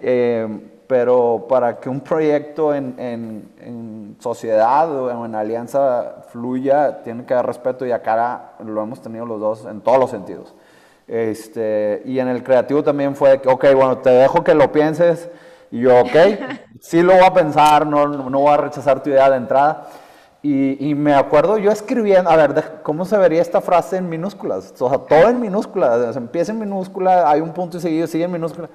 Eh, 0.00 0.70
pero 0.86 1.46
para 1.48 1.80
que 1.80 1.88
un 1.88 2.00
proyecto 2.00 2.74
en, 2.74 2.94
en, 2.98 3.52
en, 3.60 4.16
sociedad 4.20 4.90
o 4.90 5.24
en 5.24 5.34
alianza 5.34 6.24
fluya, 6.28 7.02
tiene 7.02 7.24
que 7.24 7.34
haber 7.34 7.46
respeto 7.46 7.84
y 7.84 7.92
acá 7.92 8.52
lo 8.64 8.82
hemos 8.82 9.02
tenido 9.02 9.26
los 9.26 9.40
dos 9.40 9.66
en 9.66 9.80
todos 9.80 9.98
los 9.98 10.10
sentidos. 10.10 10.54
Este, 11.08 12.02
y 12.04 12.18
en 12.18 12.28
el 12.28 12.42
creativo 12.42 12.82
también 12.82 13.14
fue 13.14 13.40
que, 13.40 13.48
ok, 13.48 13.64
bueno, 13.74 13.98
te 13.98 14.10
dejo 14.10 14.42
que 14.42 14.54
lo 14.54 14.72
pienses. 14.72 15.28
Y 15.70 15.80
yo, 15.80 16.00
ok, 16.00 16.16
sí 16.80 17.02
lo 17.02 17.14
voy 17.14 17.24
a 17.24 17.34
pensar, 17.34 17.86
no, 17.86 18.06
no 18.06 18.38
voy 18.38 18.52
a 18.52 18.56
rechazar 18.56 19.02
tu 19.02 19.10
idea 19.10 19.28
de 19.30 19.36
entrada. 19.36 19.88
Y, 20.42 20.90
y, 20.90 20.94
me 20.94 21.14
acuerdo 21.14 21.58
yo 21.58 21.72
escribiendo, 21.72 22.30
a 22.30 22.36
ver, 22.36 22.80
¿cómo 22.82 23.04
se 23.04 23.16
vería 23.16 23.42
esta 23.42 23.60
frase 23.60 23.96
en 23.96 24.08
minúsculas? 24.08 24.72
O 24.78 24.88
sea, 24.88 24.98
todo 24.98 25.28
en 25.28 25.40
minúsculas, 25.40 26.16
empieza 26.16 26.52
en 26.52 26.60
minúscula, 26.60 27.28
hay 27.28 27.40
un 27.40 27.52
punto 27.52 27.78
y 27.78 27.80
seguido, 27.80 28.06
sigue 28.06 28.24
en 28.24 28.32
minúscula. 28.32 28.68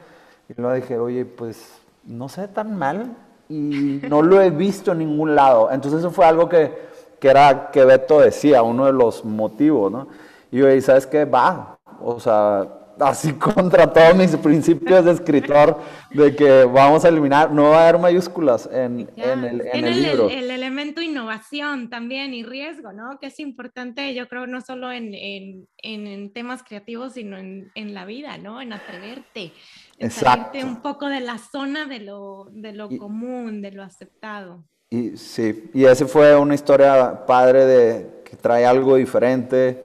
Y 0.50 0.60
luego 0.60 0.76
dije, 0.76 0.98
oye, 0.98 1.24
pues 1.24 1.82
no 2.04 2.28
sé 2.28 2.48
tan 2.48 2.78
mal 2.78 3.16
y 3.48 4.02
no 4.10 4.22
lo 4.22 4.42
he 4.42 4.50
visto 4.50 4.92
en 4.92 5.00
ningún 5.00 5.36
lado. 5.36 5.70
Entonces 5.72 6.00
eso 6.00 6.12
fue 6.12 6.26
algo 6.26 6.50
que, 6.50 6.74
que 7.20 7.30
era 7.30 7.70
que 7.72 7.86
Beto 7.86 8.20
decía, 8.20 8.64
uno 8.64 8.86
de 8.86 8.94
los 8.94 9.24
motivos, 9.24 9.92
¿no? 9.92 10.08
Y 10.52 10.58
yo, 10.58 10.82
¿sabes 10.82 11.08
qué? 11.08 11.26
Va, 11.26 11.78
o 12.02 12.20
sea, 12.20 12.68
así 13.02 13.34
contra 13.40 13.92
todos 13.92 14.16
mis 14.16 14.36
principios 14.38 15.06
de 15.06 15.12
escritor, 15.12 15.80
de 16.12 16.36
que 16.36 16.66
vamos 16.66 17.04
a 17.06 17.10
eliminar, 17.10 17.52
no 17.52 17.72
va 17.72 17.80
a 17.80 17.90
haber 17.90 18.02
mayúsculas 18.02 18.70
en, 18.72 19.10
en 19.16 19.44
el, 19.44 19.62
en 19.74 19.86
el, 19.86 20.02
libro. 20.02 20.30
El, 20.30 20.52
elemento 20.52 21.02
innovación 21.02 21.90
también 21.90 22.34
y 22.34 22.44
riesgo, 22.44 22.94
¿no? 22.94 23.20
Que 23.20 23.28
es 23.28 23.40
importante, 23.40 24.14
yo 24.14 24.28
creo, 24.28 24.48
no 24.48 24.62
solo 24.62 24.92
en, 24.92 25.12
en 25.14 26.34
temas 26.34 26.64
creativos, 26.64 27.14
sino 27.14 27.38
en, 27.38 27.94
la 27.94 28.06
vida, 28.06 28.38
¿no? 28.38 28.62
En 28.62 28.74
atreverte, 28.74 29.52
en 29.98 30.12
salirte 30.12 30.64
un 30.64 30.82
poco 30.82 31.08
de 31.08 31.20
la 31.20 31.38
zona 31.38 31.86
de 31.86 32.00
lo, 32.00 32.48
de 32.52 32.74
lo 32.74 32.90
común, 32.90 33.62
de 33.62 33.72
lo 33.72 33.84
aceptado. 33.84 34.64
Y 34.90 35.18
sí, 35.18 35.70
y 35.74 35.86
esa 35.86 36.06
fue 36.06 36.36
una 36.36 36.54
historia 36.54 37.26
padre 37.26 37.66
de 37.66 38.22
que 38.26 38.36
trae 38.36 38.66
algo 38.66 38.96
diferente, 38.96 39.84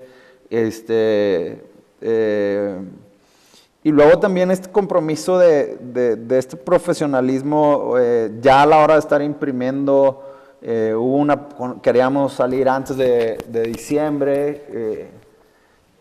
este 0.51 1.65
eh, 2.01 2.79
y 3.87 3.93
luego 3.93 4.19
también 4.19 4.51
este 4.51 4.69
compromiso 4.69 5.39
de, 5.39 5.77
de, 5.79 6.39
este 6.39 6.57
profesionalismo, 6.57 7.95
eh, 7.97 8.33
ya 8.41 8.63
a 8.63 8.67
la 8.67 8.79
hora 8.79 8.95
de 8.95 8.99
estar 8.99 9.23
imprimiendo, 9.23 10.25
eh, 10.61 10.93
una, 10.93 11.47
queríamos 11.81 12.33
salir 12.33 12.69
antes 12.69 12.97
de, 12.97 13.39
de 13.47 13.63
diciembre 13.63 15.13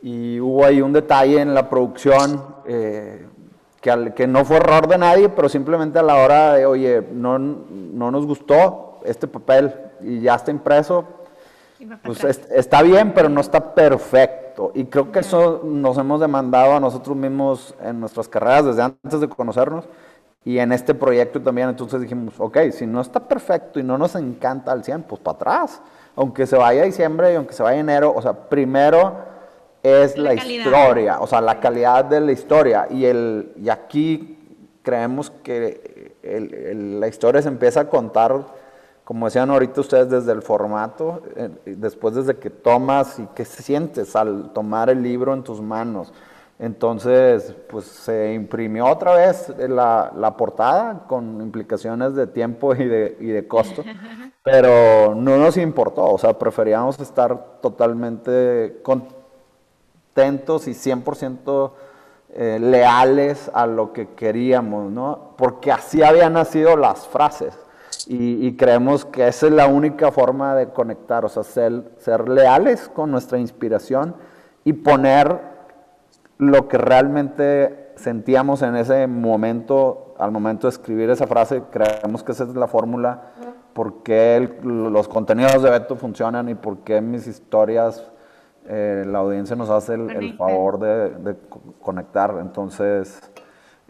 y 0.02 0.40
hubo 0.40 0.66
ahí 0.66 0.82
un 0.82 0.94
detalle 0.94 1.40
en 1.40 1.54
la 1.54 1.70
producción 1.70 2.44
que, 2.66 4.14
que, 4.16 4.26
no 4.26 4.44
fue 4.46 4.58
error 4.58 4.88
de 4.88 4.98
nadie, 4.98 5.30
pero 5.30 5.48
simplemente 5.48 6.00
a 6.00 6.02
la 6.02 6.16
hora 6.16 6.54
de, 6.54 6.66
oye, 6.66 7.04
no, 7.14 7.38
no 7.38 8.10
nos 8.10 8.26
gustó 8.26 9.00
este 9.06 9.28
papel 9.28 9.72
y 10.02 10.22
ya 10.22 10.34
está 10.34 10.50
impreso, 10.50 11.06
pues 12.04 12.24
está 12.24 12.82
bien, 12.82 13.14
pero 13.14 13.30
no 13.30 13.42
está 13.42 13.74
perfecto. 13.74 14.72
Y 14.74 14.86
creo 14.86 15.12
que 15.12 15.20
eso 15.20 15.62
nos 15.64 15.98
hemos 15.98 16.20
demandado 16.20 16.76
a 16.76 16.80
nosotros 16.80 17.16
mismos 17.18 17.76
en 17.84 18.00
nuestras 18.00 18.28
carreras 18.28 18.66
desde 18.66 18.82
antes 18.84 19.20
de 19.20 19.28
conocernos 19.28 19.86
y 20.46 20.60
en 20.60 20.72
este 20.72 20.94
proyecto 20.94 21.42
también. 21.42 21.70
Entonces 21.70 22.00
dijimos, 22.02 22.36
ok, 22.38 22.58
si 22.72 22.86
no 22.86 23.02
está 23.02 23.28
perfecto 23.28 23.80
y 23.80 23.84
no 23.84 23.98
nos 23.98 24.16
encanta 24.16 24.72
al 24.72 24.84
100, 24.84 25.04
pues 25.04 25.20
para 25.20 25.36
atrás. 25.36 25.82
Aunque 26.16 26.46
se 26.48 26.56
vaya 26.56 26.84
diciembre 26.84 27.34
y 27.34 27.36
aunque 27.36 27.54
se 27.54 27.64
vaya 27.64 27.80
enero, 27.80 28.14
o 28.16 28.22
sea, 28.22 28.34
primero 28.34 29.18
es 29.84 30.18
la, 30.18 30.34
historia, 30.34 31.20
o 31.20 31.28
sea, 31.28 31.42
la 31.42 31.60
calidad 31.60 32.06
de 32.06 32.22
la 32.22 32.32
historia. 32.32 32.88
Y, 32.90 33.06
el, 33.06 33.54
y 33.62 33.70
aquí 33.70 34.40
creemos 34.82 35.32
que 35.44 36.16
la 37.00 37.08
historia 37.08 37.42
se 37.42 37.50
empieza 37.50 37.82
a 37.82 37.90
contar 37.90 38.46
como 39.06 39.28
decían 39.28 39.52
ahorita 39.52 39.82
ustedes, 39.82 40.10
desde 40.10 40.32
el 40.32 40.42
formato, 40.42 41.22
eh, 41.36 41.50
después 41.66 42.16
desde 42.16 42.38
que 42.38 42.50
tomas 42.50 43.20
y 43.20 43.28
qué 43.36 43.46
sientes 43.46 44.16
al 44.16 44.52
tomar 44.52 44.90
el 44.90 45.04
libro 45.04 45.34
en 45.34 45.44
tus 45.44 45.62
manos. 45.62 46.12
Entonces, 46.58 47.56
pues 47.70 47.86
se 47.86 48.34
imprimió 48.34 48.88
otra 48.88 49.14
vez 49.16 49.54
la, 49.60 50.12
la 50.16 50.36
portada 50.36 51.04
con 51.08 51.40
implicaciones 51.40 52.16
de 52.16 52.26
tiempo 52.26 52.74
y 52.74 52.86
de, 52.86 53.18
y 53.20 53.28
de 53.28 53.48
costo, 53.48 53.84
pero 54.44 55.14
no 55.14 55.38
nos 55.38 55.58
importó, 55.58 56.06
o 56.06 56.18
sea, 56.18 56.40
preferíamos 56.40 57.00
estar 57.00 57.60
totalmente 57.62 58.80
contentos 58.82 60.68
y 60.68 60.72
100% 60.72 61.72
eh, 62.34 62.58
leales 62.60 63.52
a 63.54 63.68
lo 63.68 63.94
que 63.94 64.14
queríamos, 64.16 64.92
¿no? 64.92 65.36
Porque 65.38 65.72
así 65.72 66.02
habían 66.02 66.34
nacido 66.34 66.76
las 66.76 67.06
frases. 67.06 67.65
Y, 68.08 68.56
creemos 68.56 69.04
que 69.04 69.28
esa 69.28 69.48
es 69.48 69.52
la 69.52 69.68
única 69.68 70.12
forma 70.12 70.56
de 70.56 70.70
conectar, 70.70 71.26
o 71.26 71.30
sea, 71.30 71.44
ser, 71.44 71.84
ser 71.98 72.30
leales 72.30 72.88
con 72.88 73.10
nuestra 73.10 73.40
inspiración 73.40 74.16
y 74.64 74.74
poner 74.74 75.40
lo 76.38 76.68
que 76.68 76.78
realmente 76.78 77.94
sentíamos 77.96 78.62
en 78.62 78.76
ese 78.76 79.08
momento, 79.08 80.16
al 80.20 80.32
momento 80.32 80.68
de 80.68 80.72
escribir 80.72 81.10
esa 81.10 81.26
frase, 81.26 81.64
creemos 81.72 82.24
que 82.24 82.34
esa 82.34 82.44
es 82.44 82.56
la 82.56 82.68
fórmula, 82.68 83.32
por 83.74 84.04
qué 84.04 84.60
los 84.64 85.08
contenidos 85.08 85.64
de 85.64 85.70
Beto 85.70 85.96
funcionan 85.96 86.50
y 86.50 86.56
por 86.56 86.80
qué 86.80 87.02
mis 87.02 87.26
historias, 87.26 88.12
eh, 88.68 89.04
la 89.08 89.20
audiencia 89.20 89.56
nos 89.56 89.70
hace 89.70 89.96
el, 89.96 90.36
favor 90.38 90.80
de, 90.80 91.10
de, 91.10 91.36
conectar. 91.82 92.38
Entonces, 92.40 93.22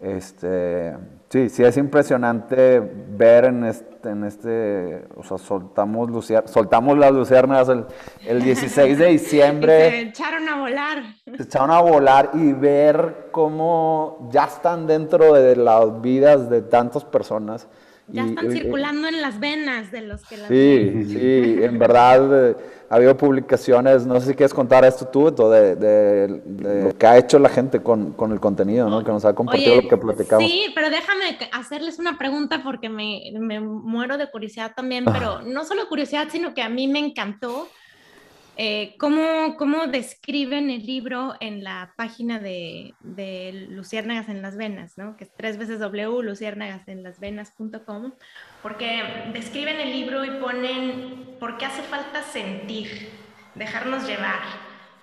este, 0.01 0.95
sí, 1.29 1.49
sí 1.49 1.63
es 1.63 1.77
impresionante 1.77 2.79
ver 2.79 3.45
en 3.45 3.63
este, 3.63 4.09
en 4.09 4.23
este 4.25 5.05
o 5.15 5.23
sea, 5.23 5.37
soltamos, 5.37 6.09
lucier, 6.09 6.47
soltamos 6.47 6.97
las 6.97 7.11
luciernas 7.13 7.69
el, 7.69 7.85
el 8.25 8.41
16 8.41 8.97
de 8.97 9.07
diciembre. 9.11 9.89
se 9.89 9.99
echaron 10.01 10.49
a 10.49 10.59
volar. 10.59 11.03
Se 11.37 11.43
echaron 11.43 11.71
a 11.71 11.81
volar 11.81 12.31
y 12.33 12.51
ver 12.51 13.29
cómo 13.31 14.27
ya 14.31 14.45
están 14.45 14.85
dentro 14.85 15.33
de 15.33 15.55
las 15.55 16.01
vidas 16.01 16.49
de 16.49 16.61
tantas 16.61 17.05
personas. 17.05 17.67
Ya 18.07 18.25
están 18.25 18.51
circulando 18.51 19.07
en 19.07 19.21
las 19.21 19.39
venas 19.39 19.91
de 19.91 20.01
los 20.01 20.23
que 20.25 20.37
las 20.37 20.47
Sí, 20.47 21.05
sí, 21.05 21.57
en 21.63 21.79
verdad 21.79 22.49
eh, 22.49 22.55
ha 22.89 22.95
habido 22.95 23.17
publicaciones, 23.17 24.05
no 24.05 24.19
sé 24.19 24.27
si 24.27 24.35
quieres 24.35 24.53
contar 24.53 24.85
esto 24.85 25.07
tú, 25.07 25.31
de, 25.49 25.75
de, 25.75 26.41
lo 26.83 26.95
que 26.97 27.07
ha 27.07 27.17
hecho 27.17 27.39
la 27.39 27.49
gente 27.49 27.81
con, 27.81 28.13
con 28.13 28.31
el 28.31 28.39
contenido, 28.39 28.89
¿no? 28.89 29.03
Que 29.03 29.11
nos 29.11 29.25
ha 29.25 29.33
compartido 29.33 29.81
lo 29.81 29.87
que 29.87 29.97
platicamos. 29.97 30.47
Sí, 30.47 30.71
pero 30.75 30.89
déjame 30.91 31.37
hacerles 31.51 31.97
una 31.97 32.17
pregunta 32.17 32.61
porque 32.63 32.89
me, 32.89 33.21
me 33.39 33.59
muero 33.59 34.17
de 34.17 34.29
curiosidad 34.29 34.73
también, 34.75 35.05
pero 35.05 35.41
no 35.41 35.65
solo 35.65 35.87
curiosidad, 35.89 36.27
sino 36.29 36.53
que 36.53 36.61
a 36.61 36.69
mí 36.69 36.87
me 36.87 36.99
encantó 36.99 37.67
eh, 38.57 38.95
¿cómo, 38.97 39.55
¿cómo, 39.57 39.87
describen 39.87 40.69
el 40.69 40.85
libro 40.85 41.35
en 41.39 41.63
la 41.63 41.93
página 41.97 42.39
de, 42.39 42.93
de, 43.01 43.67
Luciérnagas 43.69 44.29
en 44.29 44.41
las 44.41 44.55
Venas, 44.55 44.97
¿no? 44.97 45.17
que 45.17 45.25
es 45.25 45.31
tres 45.35 45.57
veces 45.57 45.79
W, 45.79 46.23
luciérnagasenlasvenas.com? 46.23 48.13
Porque 48.61 49.03
describen 49.33 49.79
el 49.79 49.91
libro 49.91 50.23
y 50.23 50.31
ponen 50.39 51.35
por 51.39 51.57
qué 51.57 51.65
hace 51.65 51.81
falta 51.83 52.21
sentir, 52.23 53.09
dejarnos 53.55 54.07
llevar. 54.07 54.39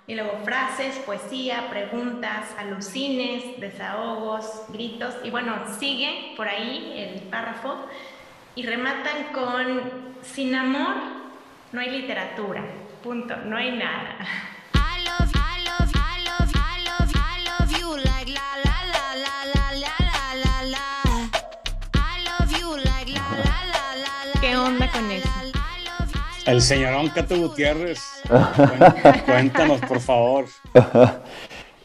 Y 0.05 0.15
luego 0.15 0.39
frases, 0.43 0.97
poesía, 1.05 1.69
preguntas, 1.69 2.53
alucines, 2.57 3.59
desahogos, 3.59 4.63
gritos. 4.69 5.15
Y 5.23 5.29
bueno, 5.29 5.55
sigue 5.79 6.33
por 6.35 6.47
ahí 6.47 6.93
el 6.97 7.21
párrafo 7.29 7.77
y 8.55 8.63
rematan 8.65 9.31
con, 9.31 9.81
sin 10.21 10.55
amor 10.55 10.95
no 11.71 11.81
hay 11.81 11.89
literatura 11.89 12.63
Punto, 13.03 13.35
no 13.45 13.57
hay 13.57 13.77
nada. 13.77 14.17
¿Qué 24.39 24.57
onda 24.57 24.89
con 24.91 25.11
eso? 25.11 25.29
El 26.45 26.61
señorón 26.61 27.09
Cato 27.09 27.37
Gutiérrez. 27.37 28.23
Cuéntanos, 29.25 29.81
por 29.81 29.99
favor. 29.99 30.45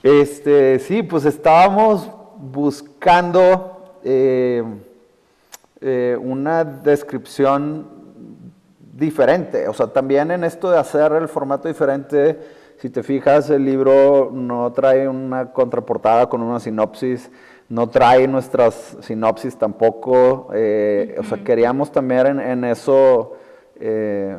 Este, 0.02 0.78
sí, 0.78 1.02
pues 1.02 1.24
estábamos 1.24 2.08
buscando 2.36 3.98
eh, 4.04 4.62
eh, 5.80 6.16
una 6.20 6.62
descripción 6.64 7.97
diferente. 8.98 9.68
O 9.68 9.72
sea, 9.72 9.86
también 9.86 10.30
en 10.30 10.44
esto 10.44 10.70
de 10.70 10.78
hacer 10.78 11.12
el 11.12 11.28
formato 11.28 11.68
diferente, 11.68 12.38
si 12.78 12.90
te 12.90 13.02
fijas, 13.02 13.48
el 13.50 13.64
libro 13.64 14.30
no 14.32 14.72
trae 14.72 15.08
una 15.08 15.52
contraportada 15.52 16.28
con 16.28 16.42
una 16.42 16.60
sinopsis, 16.60 17.30
no 17.68 17.88
trae 17.88 18.26
nuestras 18.26 18.96
sinopsis 19.00 19.56
tampoco. 19.56 20.48
Eh, 20.54 21.16
o 21.18 21.24
sea, 21.24 21.38
queríamos 21.44 21.92
también 21.92 22.40
en, 22.40 22.64
eso 22.64 23.36
eh, 23.78 24.36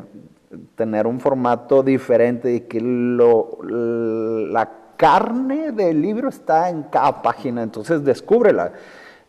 tener 0.76 1.08
un 1.08 1.20
formato 1.20 1.84
diferente 1.84 2.54
y 2.54 2.62
que 2.62 2.82
lo, 2.82 3.58
la 3.64 4.70
carne 4.98 5.72
del 5.72 6.02
libro 6.02 6.28
está 6.28 6.70
en 6.70 6.84
cada 6.84 7.22
página, 7.22 7.64
entonces 7.64 8.04
descúbrela. 8.04 8.74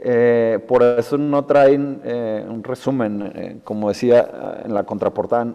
Eh, 0.03 0.59
por 0.67 0.83
eso 0.83 1.19
no 1.19 1.45
traen 1.45 2.01
eh, 2.05 2.47
un 2.49 2.65
resumen, 2.65 3.33
eh, 3.35 3.61
como 3.63 3.91
decía 3.91 4.63
en 4.65 4.73
la 4.73 4.85
contraportada. 4.85 5.55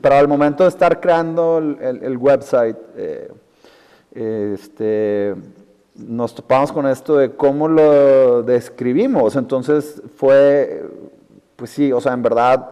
pero 0.00 0.14
al 0.14 0.28
momento 0.28 0.62
de 0.62 0.68
estar 0.68 1.00
creando 1.00 1.58
el, 1.58 2.16
website, 2.16 2.76
este, 4.14 5.34
nos 5.96 6.34
topamos 6.36 6.70
con 6.70 6.86
esto 6.86 7.16
de 7.16 7.32
cómo 7.32 7.66
lo 7.66 8.44
describimos. 8.44 9.34
Entonces 9.34 10.00
fue, 10.16 10.88
pues 11.56 11.70
sí, 11.70 11.92
o 11.92 12.00
sea, 12.00 12.12
en 12.12 12.22
verdad 12.22 12.70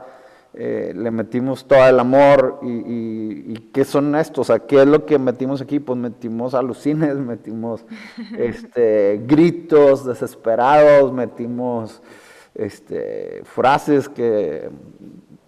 eh, 0.52 0.92
le 0.96 1.12
metimos 1.12 1.64
todo 1.64 1.86
el 1.86 2.00
amor 2.00 2.58
y, 2.62 3.54
¿qué 3.72 3.84
son 3.84 4.16
estos? 4.16 4.50
O 4.50 4.52
sea, 4.52 4.66
¿qué 4.66 4.82
es 4.82 4.86
lo 4.86 5.06
que 5.06 5.16
metimos 5.18 5.60
aquí? 5.60 5.78
Pues 5.78 5.96
metimos 5.96 6.54
alucines, 6.54 7.14
metimos 7.16 7.84
este, 8.36 9.22
gritos 9.26 10.04
desesperados, 10.04 11.12
metimos 11.12 12.02
este, 12.54 13.42
frases 13.44 14.08
que 14.08 14.70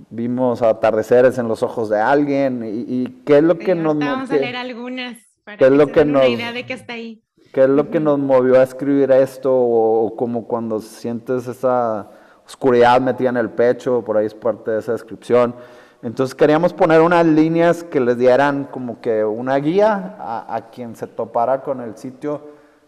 vimos 0.09 0.63
atardeceres 0.63 1.37
en 1.39 1.49
los 1.49 1.65
ojos 1.65 1.89
de 1.89 1.99
alguien 1.99 2.63
y, 2.65 3.23
qué 3.25 3.39
es 3.39 3.43
lo 3.43 3.59
que 3.59 3.75
nos... 3.75 3.99
Vamos 3.99 4.31
a 4.31 4.37
leer 4.37 4.57
algunas 4.57 5.19
para 5.43 5.57
que, 5.57 5.65
es 5.65 5.73
lo 5.73 5.89
que 5.89 6.05
nos, 6.05 6.29
idea 6.29 6.53
de 6.53 6.65
que 6.65 6.75
está 6.75 6.93
ahí. 6.93 7.21
¿Qué 7.53 7.65
es 7.65 7.69
lo 7.69 7.91
que 7.91 7.99
nos 7.99 8.21
movió 8.21 8.61
a 8.61 8.63
escribir 8.63 9.11
esto? 9.11 9.53
o 9.53 10.15
como 10.17 10.47
cuando 10.47 10.79
sientes 10.79 11.49
esa 11.49 12.09
oscuridad 12.47 13.01
metida 13.01 13.31
en 13.31 13.37
el 13.37 13.51
pecho, 13.51 14.03
por 14.03 14.17
ahí 14.17 14.27
es 14.27 14.35
parte 14.35 14.71
de 14.71 14.79
esa 14.81 14.93
descripción. 14.93 15.55
Entonces 16.03 16.35
queríamos 16.35 16.73
poner 16.73 17.01
unas 17.01 17.25
líneas 17.25 17.85
que 17.85 18.01
les 18.01 18.19
dieran 18.19 18.65
como 18.65 19.01
que 19.01 19.25
una 19.25 19.57
guía 19.57 20.17
a, 20.19 20.71
quien 20.73 20.97
se 20.97 21.07
topara 21.07 21.63
con 21.63 21.81
el 21.81 21.97
sitio 21.97 22.43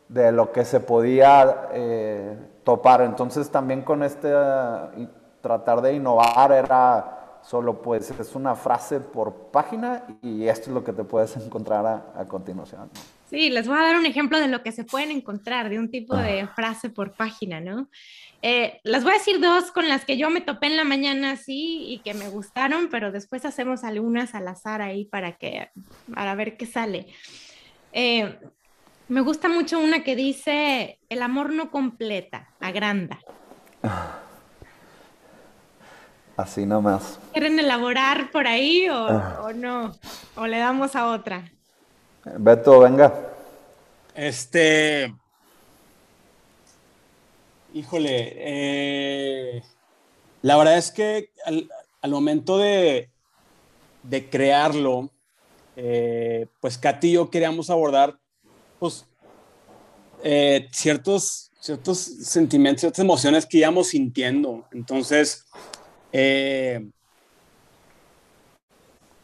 de 0.09 0.33
lo 0.33 0.51
que 0.51 0.65
se 0.65 0.81
podía 0.81 1.69
eh, 1.73 2.37
topar. 2.65 3.03
Entonces 3.03 3.51
también 3.51 3.83
con 3.83 4.03
este 4.03 4.33
tratar 5.41 5.81
de 5.81 5.95
innovar 5.95 6.51
era 6.51 7.39
solo 7.45 7.83
pues 7.83 8.11
es 8.11 8.35
una 8.35 8.55
frase 8.55 9.01
por 9.01 9.51
página 9.53 10.03
y 10.23 10.49
esto 10.49 10.71
es 10.71 10.75
lo 10.75 10.83
que 10.83 10.93
te 10.93 11.05
puedes 11.05 11.37
encontrar 11.45 11.87
a, 12.17 12.25
continuación. 12.25 12.91
Sí, 13.29 13.51
les 13.51 13.67
voy 13.67 13.77
a 13.77 13.83
dar 13.83 13.97
un 13.97 14.07
ejemplo 14.07 14.39
de 14.39 14.49
lo 14.49 14.63
que 14.63 14.73
se 14.73 14.85
pueden 14.85 15.11
encontrar 15.11 15.69
de 15.69 15.79
un 15.79 15.91
tipo 15.91 16.17
de 16.17 16.47
frase 16.55 16.89
por 16.89 17.13
página, 17.13 17.61
¿no? 17.61 17.89
Eh, 18.47 18.79
las 18.85 19.05
voy 19.05 19.13
a 19.13 19.17
decir 19.17 19.41
dos 19.41 19.73
con 19.73 19.89
las 19.89 20.05
que 20.05 20.19
yo 20.19 20.29
me 20.29 20.43
topé 20.43 20.67
en 20.67 20.77
la 20.77 20.85
mañana, 20.85 21.37
sí, 21.37 21.87
y 21.89 22.01
que 22.01 22.13
me 22.13 22.29
gustaron, 22.29 22.91
pero 22.91 23.11
después 23.11 23.47
hacemos 23.47 23.85
algunas 23.85 24.35
al 24.35 24.47
azar 24.47 24.83
ahí 24.83 25.07
para, 25.07 25.39
que, 25.39 25.71
para 26.15 26.35
ver 26.35 26.59
qué 26.59 26.67
sale. 26.67 27.07
Eh, 27.95 28.39
me 29.09 29.23
gusta 29.23 29.49
mucho 29.49 29.81
una 29.81 30.05
que 30.05 30.15
dice, 30.15 30.99
el 31.09 31.23
amor 31.23 31.55
no 31.55 31.71
completa, 31.71 32.51
agranda. 32.61 33.19
Así 36.37 36.67
nomás. 36.67 37.19
¿Quieren 37.33 37.59
elaborar 37.59 38.31
por 38.31 38.47
ahí 38.47 38.91
o, 38.91 39.09
ah. 39.09 39.41
o 39.45 39.55
no? 39.55 39.95
¿O 40.37 40.47
le 40.47 40.59
damos 40.59 40.95
a 40.97 41.07
otra? 41.07 41.51
Beto, 42.37 42.81
venga. 42.81 43.11
Este, 44.15 45.15
Híjole, 47.75 48.35
eh, 48.37 49.63
la 50.43 50.57
verdad 50.57 50.79
es 50.79 50.93
que 50.93 51.31
al, 51.45 51.69
momento 52.13 52.57
de, 52.57 53.11
crearlo, 54.31 55.11
eh, 55.75 56.47
pues 56.61 56.79
Katy 56.79 57.09
y 57.09 57.13
yo 57.15 57.31
queríamos 57.31 57.71
abordar 57.71 58.17
pues, 58.79 59.05
eh, 60.23 60.69
ciertos, 60.71 61.51
ciertos 61.59 61.99
sentimientos, 61.99 62.83
ciertas 62.83 63.01
emociones 63.01 63.45
que 63.45 63.59
íbamos 63.59 63.89
sintiendo. 63.89 64.69
Entonces, 64.71 65.45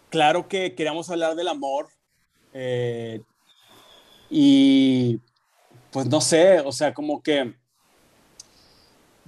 claro 0.08 0.48
que 0.48 0.74
queríamos 0.74 1.08
hablar 1.08 1.36
del 1.36 1.46
amor 1.46 1.86
y 4.28 5.20
pues 5.92 6.06
no 6.06 6.20
sé, 6.20 6.58
o 6.58 6.72
sea, 6.72 6.92
como 6.92 7.22
que 7.22 7.59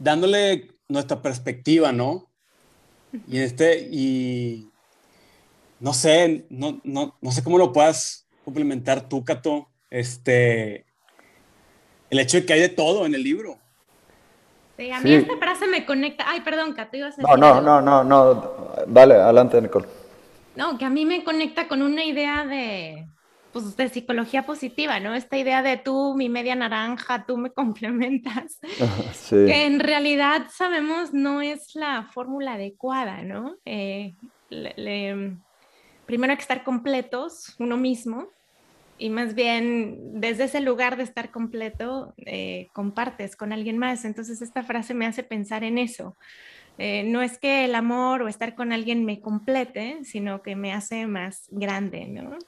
dándole 0.03 0.69
nuestra 0.89 1.23
perspectiva, 1.23 1.93
¿no? 1.93 2.29
Y 3.29 3.39
este, 3.39 3.89
y 3.91 4.69
no 5.81 5.93
sé, 5.93 6.47
no, 6.51 6.81
no, 6.83 7.17
no 7.21 7.31
sé 7.31 7.43
cómo 7.45 7.59
lo 7.59 7.73
puedas 7.73 8.27
complementar 8.45 9.09
tú, 9.09 9.25
Cato, 9.25 9.69
este, 9.91 10.87
el 12.11 12.19
hecho 12.19 12.39
de 12.39 12.47
que 12.47 12.53
hay 12.55 12.61
de 12.61 12.69
todo 12.69 13.07
en 13.07 13.15
el 13.15 13.23
libro. 13.23 13.59
Sí, 14.77 14.91
a 14.91 15.01
mí 15.01 15.13
esta 15.13 15.37
frase 15.37 15.67
me 15.67 15.85
conecta. 15.85 16.25
Ay, 16.27 16.41
perdón, 16.41 16.73
Cato, 16.73 16.97
ibas 16.97 17.15
a 17.15 17.23
decir. 17.23 17.39
No, 17.39 17.61
no, 17.61 17.61
no, 17.61 17.83
no, 17.83 18.05
no. 18.05 18.75
Dale, 18.87 19.15
adelante, 19.15 19.61
Nicole. 19.61 19.87
No, 20.57 20.79
que 20.79 20.85
a 20.85 20.91
mí 20.91 21.05
me 21.05 21.23
conecta 21.23 21.69
con 21.69 21.83
una 21.83 22.05
idea 22.05 22.45
de, 22.45 23.07
pues, 23.53 23.77
de 23.77 23.89
psicología 23.89 24.45
positiva, 24.45 24.99
¿no? 25.01 25.15
Esta 25.15 25.37
idea 25.37 25.63
de 25.63 25.77
tú, 25.77 26.15
mi 26.17 26.29
media 26.29 26.55
naranja, 26.55 27.25
tú 27.27 27.37
me 27.37 27.51
complementas, 27.53 28.59
que 29.31 29.67
en 29.67 29.81
realidad 29.81 30.47
sabemos 30.51 31.13
no 31.13 31.41
es 31.41 31.75
la 31.75 32.09
fórmula 32.13 32.55
adecuada, 32.55 33.23
¿no? 33.23 33.57
Eh, 33.65 34.15
primero 36.07 36.33
hay 36.33 36.37
que 36.37 36.43
estar 36.43 36.65
completos 36.65 37.55
uno 37.59 37.77
mismo 37.77 38.29
y 38.99 39.11
más 39.11 39.35
bien 39.35 40.21
desde 40.21 40.45
ese 40.45 40.61
lugar 40.61 40.97
de 40.97 41.03
estar 41.03 41.31
completo 41.31 42.15
eh, 42.19 42.69
compartes 42.73 43.35
con 43.37 43.53
alguien 43.53 43.79
más. 43.79 44.05
Entonces 44.05 44.43
esta 44.43 44.63
frase 44.63 44.95
me 44.95 45.07
hace 45.07 45.23
pensar 45.23 45.65
en 45.65 45.79
eso. 45.79 46.17
Eh, 46.79 47.03
no 47.05 47.21
es 47.21 47.39
que 47.39 47.65
el 47.65 47.75
amor 47.75 48.23
o 48.23 48.29
estar 48.29 48.55
con 48.55 48.73
alguien 48.73 49.05
me 49.05 49.21
complete, 49.21 49.99
sino 50.05 50.43
que 50.43 50.57
me 50.57 50.73
hace 50.73 51.07
más 51.07 51.49
grande, 51.51 52.07
¿no? 52.07 52.39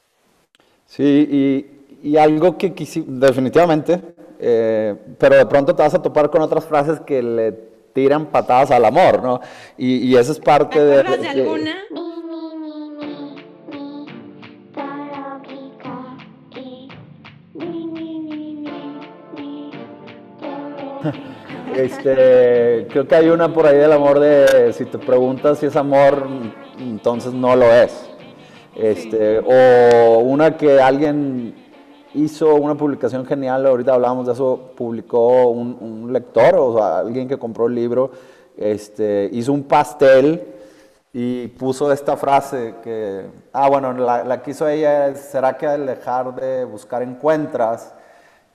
Sí, 0.86 1.70
y, 2.02 2.16
algo 2.16 2.58
que 2.58 2.74
definitivamente, 3.06 4.00
eh, 4.38 4.94
pero 5.18 5.36
de 5.36 5.46
pronto 5.46 5.74
te 5.74 5.82
vas 5.82 5.94
a 5.94 6.02
topar 6.02 6.30
con 6.30 6.42
otras 6.42 6.64
frases 6.64 7.00
que 7.00 7.22
le 7.22 7.52
tiran 7.94 8.26
patadas 8.26 8.70
al 8.70 8.84
amor, 8.84 9.22
¿no? 9.22 9.40
Y, 9.78 9.96
y 10.08 10.16
eso 10.16 10.32
es 10.32 10.38
parte 10.38 10.78
¿Te 10.78 10.84
de... 10.84 11.02
de 11.02 11.28
alguna? 11.28 11.74
Este, 21.74 22.86
creo 22.88 23.08
que 23.08 23.14
hay 23.16 23.28
una 23.28 23.52
por 23.52 23.66
ahí 23.66 23.76
del 23.76 23.90
amor 23.92 24.20
de 24.20 24.72
si 24.72 24.84
te 24.84 24.96
preguntas 24.96 25.58
si 25.58 25.66
es 25.66 25.74
amor, 25.74 26.28
entonces 26.78 27.32
no 27.32 27.56
lo 27.56 27.66
es. 27.72 28.13
Este, 28.76 29.38
O 29.38 30.18
una 30.18 30.56
que 30.56 30.80
alguien 30.80 31.54
hizo 32.14 32.54
una 32.54 32.74
publicación 32.74 33.26
genial, 33.26 33.66
ahorita 33.66 33.94
hablábamos 33.94 34.26
de 34.26 34.32
eso, 34.32 34.72
publicó 34.76 35.48
un, 35.48 36.12
lector, 36.12 36.54
o 36.56 36.76
sea, 36.76 36.98
alguien 36.98 37.28
que 37.28 37.38
compró 37.38 37.66
el 37.66 37.74
libro, 37.74 38.10
este, 38.56 39.28
hizo 39.32 39.52
un 39.52 39.64
pastel 39.64 40.42
y 41.12 41.48
puso 41.48 41.92
esta 41.92 42.16
frase 42.16 42.74
que, 42.82 43.26
ah, 43.52 43.68
bueno, 43.68 43.92
la, 43.92 44.24
la 44.24 44.42
que 44.42 44.52
hizo 44.52 44.68
ella 44.68 45.14
¿será 45.14 45.56
que 45.56 45.66
al 45.66 45.86
dejar 45.86 46.34
de 46.34 46.64
buscar 46.64 47.02
encuentras? 47.02 47.94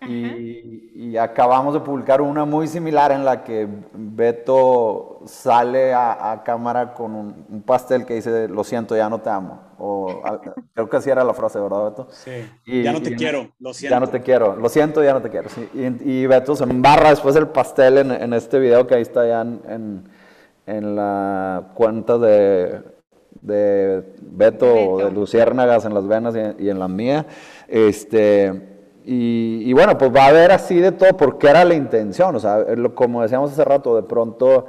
Y, 0.08 1.18
acabamos 1.18 1.74
de 1.74 1.80
publicar 1.82 2.22
una 2.22 2.46
muy 2.46 2.68
similar 2.68 3.12
en 3.12 3.26
la 3.26 3.44
que 3.44 3.68
Beto 3.94 5.22
sale 5.26 5.94
a, 5.94 6.42
cámara 6.46 6.94
con 6.94 7.16
un, 7.16 7.64
pastel 7.66 8.06
que 8.06 8.16
dice, 8.16 8.48
lo 8.48 8.64
siento, 8.64 8.96
ya 8.96 9.10
no 9.10 9.20
te 9.20 9.30
amo. 9.30 9.60
O, 9.78 10.22
creo 10.74 10.90
que 10.90 10.98
así 10.98 11.10
era 11.10 11.24
la 11.24 11.34
frase, 11.34 11.60
¿verdad, 11.60 11.90
Beto? 11.90 12.08
Sí. 12.12 12.84
ya 12.84 12.94
no 12.94 13.02
te 13.02 13.16
quiero, 13.16 13.50
lo 13.60 13.74
siento. 13.74 13.96
Ya 13.96 14.00
no 14.00 14.08
te 14.08 14.22
quiero, 14.22 14.56
lo 14.56 14.70
siento, 14.70 15.04
ya 15.04 15.14
no 15.14 15.22
te 15.22 15.30
quiero. 15.30 15.50
Y, 15.74 16.26
Beto 16.28 16.56
se 16.56 16.64
embarra 16.64 17.10
después 17.10 17.36
el 17.36 17.48
pastel 17.48 17.98
en, 17.98 18.34
este 18.34 18.60
video 18.60 18.88
que 18.88 18.96
ahí 18.96 19.02
está 19.02 19.28
ya 19.28 19.42
en, 19.42 20.10
en, 20.66 20.96
la 20.96 21.72
cuenta 21.74 22.18
de, 22.18 22.84
de 23.42 24.04
Beto, 24.22 24.98
de 24.98 25.12
Luciérnagas 25.12 25.86
en 25.86 25.94
las 25.94 26.08
venas 26.08 26.36
y, 26.36 26.64
y 26.64 26.70
en 26.70 26.80
la 26.80 26.88
mía. 26.88 27.26
Este 27.68 28.79
y, 29.06 29.74
bueno, 29.74 29.98
pues 29.98 30.14
va 30.14 30.26
a 30.26 30.28
haber 30.28 30.52
así 30.52 30.76
de 30.76 30.92
todo 30.92 31.16
porque 31.18 31.48
era 31.48 31.66
la 31.66 31.74
intención. 31.74 32.36
O 32.36 32.40
sea, 32.40 32.66
como 32.94 33.22
decíamos 33.22 33.52
hace 33.52 33.64
rato, 33.64 33.96
de 33.96 34.04
pronto 34.04 34.66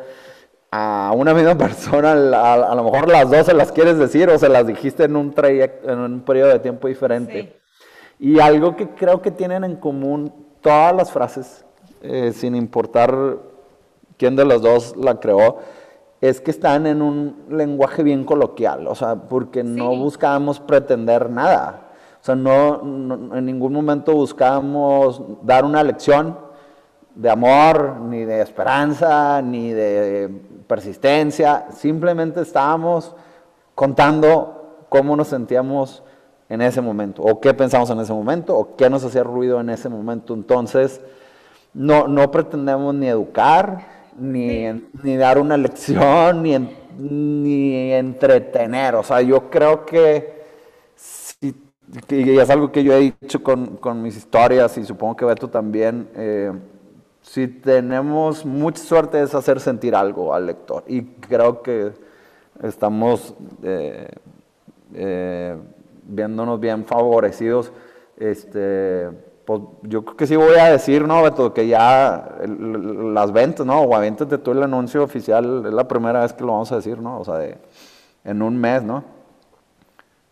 a 0.71 1.13
una 1.15 1.35
misma 1.35 1.57
persona, 1.57 2.13
a, 2.13 2.75
lo 2.75 2.85
mejor 2.85 3.09
las 3.09 3.31
dos 3.31 3.47
se 3.47 3.55
las 3.55 3.73
quieres 3.73 3.99
decir 3.99 4.29
o 4.31 4.39
se 4.39 4.49
las 4.49 4.67
dijiste 4.67 5.05
en 5.05 5.17
un, 5.17 5.33
trayecto, 5.33 5.91
en 5.91 5.99
un 5.99 6.21
periodo 6.21 6.51
de 6.51 6.59
tiempo 6.61 6.89
diferente. 6.89 7.61
Y 8.19 8.39
algo 8.39 8.77
que 8.77 8.89
creo 8.91 9.21
que 9.21 9.31
tienen 9.31 9.65
en 9.65 9.77
común 9.77 10.33
todas 10.61 10.95
las 10.95 11.11
frases, 11.11 11.65
eh, 12.03 12.33
sin 12.35 12.55
importar 12.55 13.39
quién 14.17 14.37
de 14.37 14.45
los 14.45 14.63
dos 14.63 14.95
la 14.97 15.19
creó, 15.19 15.59
es 16.21 16.41
que 16.41 16.51
están 16.51 16.87
en 16.87 17.01
un 17.01 17.45
lenguaje 17.49 18.03
bien 18.03 18.25
coloquial, 18.25 18.87
o 18.87 18.95
sea, 18.95 19.17
porque 19.17 19.65
no 19.65 19.97
buscábamos 19.97 20.61
pretender 20.61 21.31
nada. 21.31 21.90
O 22.21 22.25
sea, 22.25 22.35
no, 22.35 22.83
en 23.35 23.47
ningún 23.47 23.73
momento 23.73 24.15
buscábamos 24.15 25.23
dar 25.43 25.65
una 25.65 25.83
lección, 25.83 26.37
de 27.15 27.29
amor, 27.29 27.97
ni 28.01 28.25
de 28.25 28.41
esperanza, 28.41 29.43
ni 29.43 29.73
de 29.73 30.31
persistencia, 30.67 31.67
simplemente 31.71 32.41
estábamos 32.41 33.15
contando 33.75 34.85
cómo 34.89 35.17
nos 35.17 35.29
sentíamos 35.29 36.03
en 36.49 36.63
ese 36.63 36.81
momento, 36.81 37.23
o 37.23 37.41
qué 37.41 37.55
pensamos 37.55 37.91
en 37.91 38.01
ese 38.01 38.13
momento, 38.13 38.57
o 38.57 38.77
qué 38.77 38.91
nos 38.91 39.05
hacía 39.05 39.23
ruido 39.23 39.61
en 39.61 39.71
ese 39.71 39.89
momento. 39.89 40.35
Entonces, 40.35 41.01
no, 41.75 42.09
no 42.09 42.31
pretendemos 42.31 42.95
ni 42.95 43.09
educar, 43.09 43.87
ni, 44.19 44.67
ni 45.03 45.17
dar 45.17 45.39
una 45.39 45.57
lección, 45.57 46.43
ni, 46.43 46.59
ni 46.99 47.93
entretener. 47.93 48.97
O 48.97 49.03
sea, 49.03 49.21
yo 49.21 49.51
creo 49.51 49.87
que, 49.87 50.40
y 52.09 52.39
es 52.39 52.51
algo 52.51 52.71
que 52.71 52.85
yo 52.85 52.93
he 52.93 53.15
dicho 53.21 53.43
con, 53.43 53.77
con 53.77 54.03
mis 54.03 54.17
historias, 54.17 54.77
y 54.79 54.85
supongo 54.85 55.17
que 55.17 55.25
Beto 55.25 55.49
también, 55.49 56.09
eh, 56.15 56.53
si 57.23 57.49
tenemos 57.49 58.45
mucha 58.47 58.83
suerte 58.83 59.23
es 59.23 59.35
hacer 59.35 59.61
sentir 59.61 59.95
algo 59.95 60.33
al 60.33 60.47
lector. 60.47 60.85
Y 60.87 61.03
creo 61.03 61.63
que 61.63 61.93
estamos 62.63 63.35
eh, 63.63 64.09
eh, 64.95 65.57
viéndonos 66.05 66.61
bien 66.61 66.85
favorecidos. 66.85 67.73
Este, 68.17 69.09
pues 69.45 69.63
yo 69.83 70.05
creo 70.05 70.17
que 70.17 70.27
sí 70.27 70.37
voy 70.37 70.57
a 70.57 70.71
decir, 70.71 71.07
¿no, 71.07 71.23
Beto? 71.23 71.53
Que 71.53 71.67
ya 71.67 72.39
las 72.47 73.33
ventas, 73.33 73.67
¿no? 73.67 73.83
O 73.83 74.01
de 74.01 74.39
todo 74.39 74.53
el 74.53 74.63
anuncio 74.63 75.03
oficial, 75.03 75.65
es 75.67 75.73
la 75.73 75.89
primera 75.89 76.21
vez 76.21 76.33
que 76.33 76.45
lo 76.45 76.53
vamos 76.53 76.71
a 76.73 76.77
decir, 76.77 76.99
¿no? 76.99 77.21
O 77.21 77.25
sea, 77.25 77.37
de, 77.37 77.59
en 78.25 78.43
un 78.43 78.57
mes, 78.57 78.83
¿no? 78.83 79.20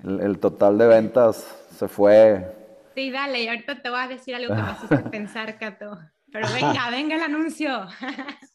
El, 0.04 0.38
total 0.38 0.78
de 0.78 0.86
ventas 0.86 1.56
se 1.76 1.88
fue. 1.88 2.54
Sí, 2.94 3.10
dale, 3.10 3.42
y 3.42 3.48
ahorita 3.48 3.82
te 3.82 3.90
voy 3.90 4.00
a 4.00 4.08
decir 4.08 4.34
algo 4.34 4.54
que 4.54 4.62
me 4.62 4.72
hiciste 4.72 4.96
pensar, 5.10 5.58
Cato. 5.58 5.98
Pero 6.32 6.48
venga, 6.52 6.90
venga 6.90 7.16
el 7.16 7.22
anuncio. 7.22 7.86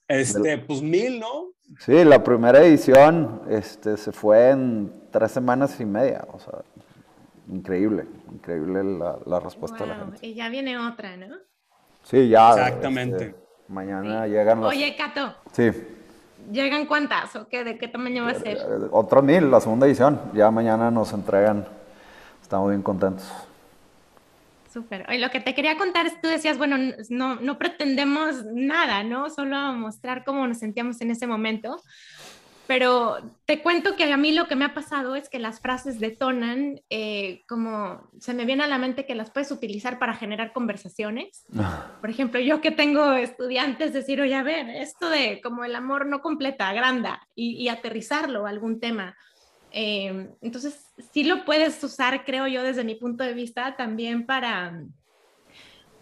Este, 0.07 0.57
pues 0.57 0.81
mil, 0.81 1.19
¿no? 1.19 1.53
Sí, 1.79 2.03
la 2.03 2.23
primera 2.23 2.61
edición 2.61 3.41
este, 3.49 3.97
se 3.97 4.11
fue 4.11 4.51
en 4.51 5.09
tres 5.11 5.31
semanas 5.31 5.79
y 5.79 5.85
media, 5.85 6.25
o 6.31 6.39
sea, 6.39 6.59
increíble, 7.49 8.05
increíble 8.31 8.83
la, 9.25 9.39
respuesta 9.39 9.79
de 9.83 9.87
la 9.87 9.95
gente. 9.95 10.27
Y 10.27 10.35
ya 10.35 10.49
viene 10.49 10.77
otra, 10.77 11.17
¿no? 11.17 11.35
Sí, 12.03 12.29
ya. 12.29 12.51
Exactamente. 12.51 13.25
Este, 13.27 13.35
mañana 13.69 14.27
llegan 14.27 14.61
las... 14.61 14.69
Oye, 14.69 14.95
Cato. 14.95 15.35
Sí. 15.51 15.71
¿Llegan 16.51 16.85
cuántas 16.85 17.35
o 17.35 17.47
qué? 17.47 17.63
¿De 17.63 17.77
qué 17.77 17.87
tamaño 17.87 18.23
va 18.23 18.31
a 18.31 18.35
ser? 18.35 18.57
Eh, 18.57 18.87
Otra 18.91 19.21
mil, 19.21 19.49
la 19.49 19.61
segunda 19.61 19.87
edición. 19.87 20.19
Ya 20.33 20.51
mañana 20.51 20.91
nos 20.91 21.13
entregan. 21.13 21.65
Estamos 22.41 22.69
bien 22.69 22.81
contentos. 22.81 23.25
Súper. 24.71 25.05
Y 25.13 25.19
lo 25.19 25.29
que 25.29 25.39
te 25.39 25.53
quería 25.53 25.77
contar 25.77 26.07
es, 26.07 26.19
tú 26.19 26.27
decías, 26.27 26.57
bueno, 26.57 26.77
no, 27.09 27.35
no 27.35 27.57
pretendemos 27.59 28.43
nada, 28.45 29.03
¿no? 29.03 29.29
Solo 29.29 29.55
mostrar 29.73 30.23
cómo 30.23 30.47
nos 30.47 30.57
sentíamos 30.57 30.99
en 31.01 31.11
ese 31.11 31.27
momento. 31.27 31.79
Pero 32.65 33.17
te 33.45 33.61
cuento 33.61 33.95
que 33.95 34.11
a 34.11 34.17
mí 34.17 34.31
lo 34.31 34.47
que 34.47 34.55
me 34.55 34.65
ha 34.65 34.73
pasado 34.73 35.15
es 35.15 35.27
que 35.27 35.39
las 35.39 35.59
frases 35.59 35.99
detonan, 35.99 36.81
eh, 36.89 37.41
como 37.47 38.09
se 38.19 38.33
me 38.33 38.45
viene 38.45 38.63
a 38.63 38.67
la 38.67 38.77
mente 38.77 39.05
que 39.05 39.15
las 39.15 39.31
puedes 39.31 39.51
utilizar 39.51 39.99
para 39.99 40.13
generar 40.13 40.53
conversaciones. 40.53 41.45
Por 41.99 42.09
ejemplo, 42.09 42.39
yo 42.39 42.61
que 42.61 42.71
tengo 42.71 43.13
estudiantes 43.13 43.91
decir, 43.91 44.21
oye, 44.21 44.35
a 44.35 44.43
ver, 44.43 44.69
esto 44.69 45.09
de 45.09 45.41
como 45.41 45.65
el 45.65 45.75
amor 45.75 46.05
no 46.05 46.21
completa, 46.21 46.69
agranda 46.69 47.27
y, 47.35 47.51
y 47.61 47.67
aterrizarlo 47.67 48.45
a 48.45 48.49
algún 48.49 48.79
tema. 48.79 49.15
Eh, 49.71 50.29
entonces, 50.41 50.85
sí 51.11 51.23
lo 51.23 51.45
puedes 51.45 51.83
usar, 51.83 52.23
creo 52.23 52.47
yo, 52.47 52.63
desde 52.63 52.83
mi 52.83 52.95
punto 52.95 53.23
de 53.23 53.33
vista, 53.33 53.75
también 53.75 54.25
para 54.25 54.83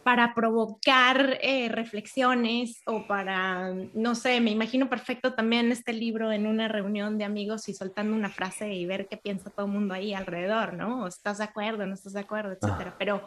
para 0.03 0.33
provocar 0.33 1.37
eh, 1.41 1.69
reflexiones 1.69 2.81
o 2.85 3.05
para, 3.07 3.73
no 3.93 4.15
sé, 4.15 4.41
me 4.41 4.51
imagino 4.51 4.89
perfecto 4.89 5.33
también 5.33 5.71
este 5.71 5.93
libro 5.93 6.31
en 6.31 6.47
una 6.47 6.67
reunión 6.67 7.17
de 7.17 7.25
amigos 7.25 7.69
y 7.69 7.73
soltando 7.73 8.15
una 8.15 8.29
frase 8.29 8.73
y 8.73 8.85
ver 8.85 9.07
qué 9.07 9.17
piensa 9.17 9.49
todo 9.49 9.67
el 9.67 9.71
mundo 9.71 9.93
ahí 9.93 10.13
alrededor, 10.13 10.73
¿no? 10.73 11.07
¿Estás 11.07 11.37
de 11.37 11.43
acuerdo? 11.43 11.85
¿No 11.85 11.93
estás 11.93 12.13
de 12.13 12.21
acuerdo? 12.21 12.51
Etcétera. 12.51 12.91
Ah. 12.93 12.95
Pero 12.97 13.21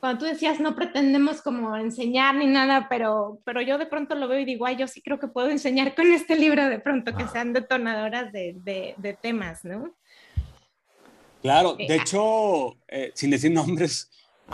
cuando 0.00 0.20
tú 0.20 0.24
decías, 0.26 0.60
no 0.60 0.76
pretendemos 0.76 1.42
como 1.42 1.76
enseñar 1.76 2.36
ni 2.36 2.46
nada, 2.46 2.86
pero, 2.88 3.40
pero 3.44 3.60
yo 3.60 3.78
de 3.78 3.86
pronto 3.86 4.14
lo 4.14 4.28
veo 4.28 4.38
y 4.38 4.44
digo, 4.44 4.66
ay, 4.66 4.76
yo 4.76 4.86
sí 4.86 5.02
creo 5.02 5.18
que 5.18 5.28
puedo 5.28 5.48
enseñar 5.48 5.94
con 5.94 6.12
este 6.12 6.36
libro 6.36 6.68
de 6.68 6.78
pronto 6.78 7.16
que 7.16 7.24
ah. 7.24 7.28
sean 7.28 7.52
detonadoras 7.52 8.32
de, 8.32 8.54
de, 8.58 8.94
de 8.96 9.14
temas, 9.14 9.64
¿no? 9.64 9.94
Claro, 11.42 11.74
de 11.74 11.84
eh, 11.84 11.96
hecho, 11.96 12.76
eh, 12.88 13.12
sin 13.14 13.30
decir 13.30 13.50
nombres, 13.50 14.10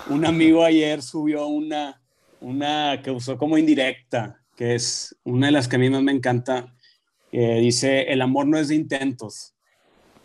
un 0.08 0.24
amigo 0.24 0.64
ayer 0.64 1.02
subió 1.02 1.46
una, 1.46 2.00
una 2.40 3.00
que 3.02 3.10
usó 3.10 3.38
como 3.38 3.58
indirecta, 3.58 4.40
que 4.56 4.74
es 4.74 5.16
una 5.24 5.46
de 5.46 5.52
las 5.52 5.68
que 5.68 5.76
a 5.76 5.78
mí 5.78 5.90
más 5.90 6.02
me 6.02 6.12
encanta, 6.12 6.74
que 7.30 7.56
dice, 7.56 8.02
el 8.12 8.22
amor 8.22 8.46
no 8.46 8.58
es 8.58 8.68
de 8.68 8.74
intentos. 8.76 9.54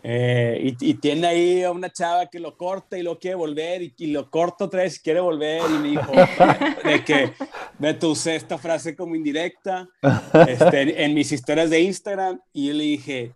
Eh, 0.02 0.74
y, 0.80 0.94
tiene 0.94 1.26
ahí 1.26 1.62
a 1.62 1.70
una 1.72 1.92
chava 1.92 2.26
que 2.26 2.40
lo 2.40 2.56
corta 2.56 2.96
y 2.96 3.02
lo 3.02 3.18
quiere 3.18 3.34
volver 3.34 3.82
y, 3.82 4.06
lo 4.06 4.30
corta 4.30 4.64
otra 4.64 4.82
vez 4.82 4.96
y 4.96 5.00
quiere 5.00 5.20
volver 5.20 5.60
y 5.68 5.78
me 5.78 5.88
dijo 5.90 6.10
de 6.84 7.04
que 7.04 7.32
Beto 7.78 8.08
usé 8.08 8.36
esta 8.36 8.56
frase 8.56 8.96
como 8.96 9.14
indirecta 9.14 9.86
este, 10.48 11.04
en 11.04 11.12
mis 11.12 11.30
historias 11.32 11.68
de 11.68 11.80
Instagram 11.80 12.40
y 12.54 12.68
yo 12.68 12.74
le 12.74 12.84
dije, 12.84 13.32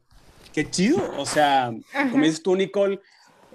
qué 0.55 0.71
chido, 0.71 1.03
o 1.19 1.27
sea, 1.27 1.71
como 2.11 2.25
dices 2.25 2.43
tú 2.43 2.57
Nicole, 2.57 2.99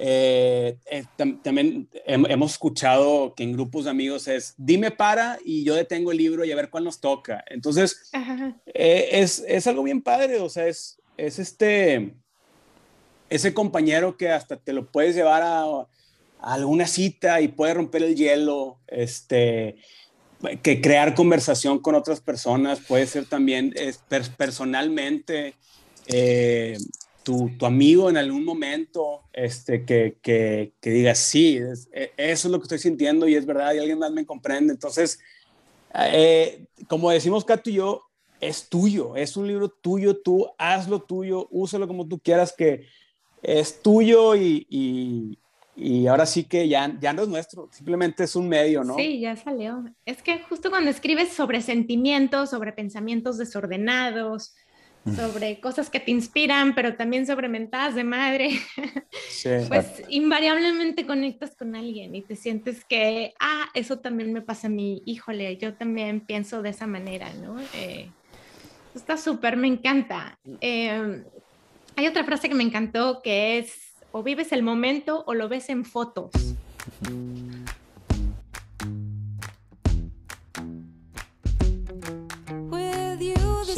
eh, 0.01 0.77
eh, 0.85 1.03
también 1.17 1.89
hemos 2.05 2.53
escuchado 2.53 3.35
que 3.35 3.43
en 3.43 3.51
grupos 3.51 3.83
de 3.83 3.91
amigos 3.91 4.29
es, 4.29 4.53
dime 4.57 4.91
para 4.91 5.37
y 5.43 5.65
yo 5.65 5.75
detengo 5.75 6.13
el 6.13 6.17
libro 6.17 6.45
y 6.45 6.51
a 6.53 6.55
ver 6.55 6.69
cuál 6.69 6.85
nos 6.85 7.01
toca. 7.01 7.43
Entonces, 7.49 8.09
eh, 8.73 9.09
es, 9.11 9.43
es, 9.45 9.67
algo 9.67 9.83
bien 9.83 10.01
padre, 10.01 10.39
o 10.39 10.47
sea, 10.47 10.67
es, 10.67 11.01
es 11.17 11.37
este, 11.37 12.13
ese 13.29 13.53
compañero 13.53 14.15
que 14.15 14.29
hasta 14.29 14.55
te 14.55 14.71
lo 14.71 14.89
puedes 14.89 15.15
llevar 15.15 15.43
a, 15.43 15.65
alguna 16.39 16.87
cita 16.87 17.41
y 17.41 17.49
puede 17.49 17.73
romper 17.73 18.03
el 18.03 18.15
hielo, 18.15 18.79
este, 18.87 19.75
que 20.63 20.79
crear 20.79 21.13
conversación 21.13 21.79
con 21.79 21.95
otras 21.95 22.21
personas 22.21 22.79
puede 22.79 23.05
ser 23.05 23.25
también 23.25 23.75
personalmente 24.37 25.55
tu, 27.23 27.65
amigo 27.65 28.09
en 28.09 28.17
algún 28.17 28.43
momento 28.43 29.21
este, 29.33 29.85
que, 29.85 30.17
que, 30.21 30.73
que 30.81 30.89
diga, 30.89 31.15
sí, 31.15 31.59
e, 31.91 32.11
eso 32.17 32.47
es 32.47 32.51
lo 32.51 32.59
que 32.59 32.63
estoy 32.63 32.79
sintiendo 32.79 33.27
y 33.27 33.35
es 33.35 33.45
verdad 33.45 33.73
y 33.73 33.79
alguien 33.79 33.99
más 33.99 34.11
me 34.11 34.25
comprende. 34.25 34.73
Entonces, 34.73 35.19
eh, 35.93 36.65
como 36.87 37.11
decimos 37.11 37.45
Cato 37.45 37.69
y 37.69 37.73
yo, 37.73 38.05
es 38.39 38.69
tuyo, 38.69 39.15
es 39.15 39.35
un 39.37 39.47
libro 39.47 39.69
tuyo, 39.69 40.17
tú 40.17 40.47
hazlo 40.57 41.01
tuyo, 41.01 41.47
úsalo 41.51 41.87
como 41.87 42.07
tú 42.07 42.19
quieras, 42.19 42.53
que 42.57 42.85
es 43.41 43.81
tuyo 43.81 44.35
y, 44.35 44.65
y, 44.69 45.39
y, 45.75 46.07
ahora 46.07 46.25
sí 46.25 46.45
que 46.45 46.67
ya, 46.67 46.97
ya 46.99 47.13
no 47.13 47.23
es 47.23 47.27
nuestro, 47.27 47.69
simplemente 47.71 48.23
es 48.23 48.35
un 48.35 48.47
medio, 48.47 48.83
¿no? 48.83 48.95
Sí, 48.95 49.19
ya 49.19 49.35
salió. 49.35 49.83
Es 50.05 50.21
que 50.21 50.41
justo 50.43 50.69
cuando 50.69 50.89
escribes 50.89 51.29
sobre 51.33 51.61
sentimientos, 51.61 52.49
sobre 52.49 52.71
pensamientos 52.71 53.37
desordenados, 53.37 54.55
sobre 55.15 55.59
cosas 55.59 55.89
que 55.89 55.99
te 55.99 56.11
inspiran, 56.11 56.75
pero 56.75 56.95
también 56.95 57.25
sobre 57.25 57.49
mentadas 57.49 57.95
de 57.95 58.03
madre, 58.03 58.59
pues 59.67 60.03
invariablemente 60.09 61.05
conectas 61.05 61.55
con 61.55 61.75
alguien 61.75 62.15
y 62.15 62.21
te 62.21 62.35
sientes 62.35 62.83
que, 62.85 63.33
ah, 63.39 63.67
eso 63.73 63.99
también 63.99 64.33
me 64.33 64.41
pasa 64.41 64.67
a 64.67 64.69
mí, 64.69 65.01
híjole, 65.05 65.57
yo 65.57 65.73
también 65.73 66.21
pienso 66.21 66.61
de 66.61 66.69
esa 66.69 66.87
manera, 66.87 67.33
¿no? 67.33 67.59
Eh, 67.75 68.09
está 68.95 69.17
súper, 69.17 69.57
me 69.57 69.67
encanta. 69.67 70.37
Eh, 70.61 71.23
hay 71.95 72.07
otra 72.07 72.23
frase 72.23 72.49
que 72.49 72.55
me 72.55 72.63
encantó 72.63 73.21
que 73.21 73.59
es, 73.59 73.93
o 74.11 74.23
vives 74.23 74.51
el 74.51 74.63
momento 74.63 75.23
o 75.27 75.33
lo 75.33 75.49
ves 75.49 75.69
en 75.69 75.85
fotos. 75.85 76.31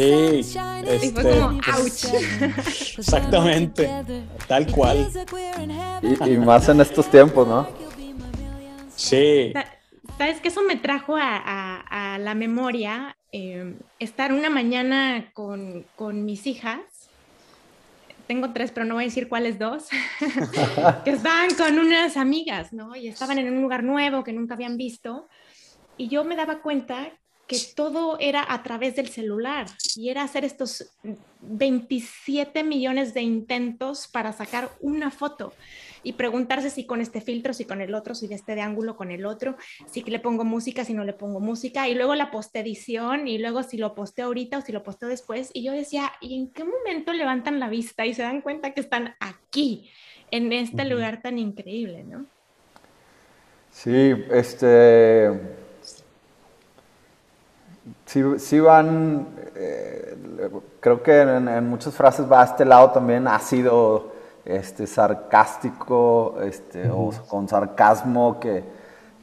Sí, 0.01 0.57
este, 0.85 1.33
exactamente, 2.97 3.89
tal 4.47 4.65
cual. 4.71 5.07
Y, 6.01 6.37
más 6.37 6.69
en 6.69 6.81
estos 6.81 7.09
tiempos, 7.11 7.47
¿no? 7.47 7.67
Sí. 8.95 9.53
¿Sabes 10.17 10.41
que 10.41 10.47
eso 10.47 10.63
me 10.63 10.76
trajo 10.76 11.15
a, 11.17 12.17
la 12.19 12.34
memoria? 12.36 13.15
Em, 13.34 13.76
estar 13.99 14.34
una 14.34 14.49
mañana 14.49 15.32
con, 15.34 15.86
con 15.95 16.26
mis 16.26 16.47
hijas 16.47 16.82
tengo 18.32 18.53
tres, 18.53 18.71
pero 18.71 18.86
no 18.86 18.93
voy 18.93 19.03
a 19.03 19.07
decir 19.07 19.28
cuáles 19.28 19.59
dos, 19.59 19.89
que 21.03 21.11
estaban 21.11 21.53
con 21.55 21.78
unas 21.78 22.15
amigas, 22.15 22.71
¿no? 22.71 22.95
Y 22.95 23.09
estaban 23.09 23.38
en 23.38 23.53
un 23.53 23.61
lugar 23.61 23.84
nuevo 23.84 24.23
que 24.23 24.32
nunca 24.32 24.53
habían 24.53 24.78
visto. 24.78 25.28
Y 25.97 26.07
yo 26.07 26.23
me 26.23 26.38
daba 26.38 26.61
cuenta 26.61 27.11
que 27.52 27.60
todo 27.76 28.18
era 28.22 28.45
a 28.47 28.64
través 28.64 28.95
del 28.95 29.10
celular 29.10 29.68
y 29.97 30.08
era 30.08 30.24
hacer 30.24 30.45
estos 30.45 30.89
27 31.41 32.64
millones 32.64 33.14
de 33.14 33.24
intentos 33.24 34.08
para 34.08 34.32
sacar 34.32 34.70
una 34.80 35.12
foto 35.12 35.52
y 36.02 36.14
preguntarse 36.14 36.70
si 36.70 36.86
con 36.86 37.02
este 37.02 37.20
filtro, 37.20 37.54
si 37.54 37.66
con 37.66 37.82
el 37.82 37.93
otro, 37.93 38.16
si 38.16 38.28
de 38.28 38.36
este 38.36 38.56
de 38.56 38.62
ángulo 38.62 38.95
con 38.95 39.12
el 39.12 39.26
otro, 39.26 39.58
si 39.86 40.02
le 40.02 40.20
pongo 40.20 40.45
música, 40.45 40.86
si 40.86 40.93
no 40.93 41.04
le 41.04 41.12
pongo 41.12 41.41
música, 41.41 41.89
y 41.89 41.93
luego 41.93 42.16
la 42.16 42.32
postedición, 42.32 43.28
y 43.28 43.38
luego 43.38 43.64
si 43.64 43.76
lo 43.76 43.95
posteo 43.95 44.28
ahorita 44.28 44.60
o 44.60 44.62
si 44.62 44.72
lo 44.72 44.82
posteo 44.82 45.10
después. 45.10 45.52
Y 45.54 45.64
yo 45.64 45.74
decía, 45.74 46.10
¿y 46.22 46.39
en 46.39 46.52
qué 46.52 46.64
momento 46.64 47.12
levantan 47.12 47.60
la 47.60 47.68
vista 47.68 48.06
y 48.06 48.14
se 48.14 48.22
dan 48.22 48.39
cuenta 48.39 48.74
que 48.74 48.80
están 48.80 49.16
aquí, 49.20 49.91
en 50.32 50.54
este 50.54 50.86
lugar 50.86 51.22
tan 51.22 51.38
increíble, 51.38 52.06
¿no? 52.06 52.26
Sí, 53.72 54.14
este. 54.32 55.61
Sí, 58.05 58.59
van. 58.59 59.27
Eh, 59.55 60.17
creo 60.79 61.01
que 61.01 61.21
en, 61.21 61.47
en, 61.47 61.69
muchas 61.69 61.93
frases 61.93 62.32
va 62.32 62.41
a 62.41 62.45
este 62.45 62.65
lado 62.65 62.91
también 62.91 63.27
ácido 63.27 64.11
este, 64.45 64.88
sarcástico 64.88 66.38
este, 66.43 66.89
o 66.89 67.11
con 67.27 67.47
sarcasmo 67.47 68.39
que, 68.39 68.63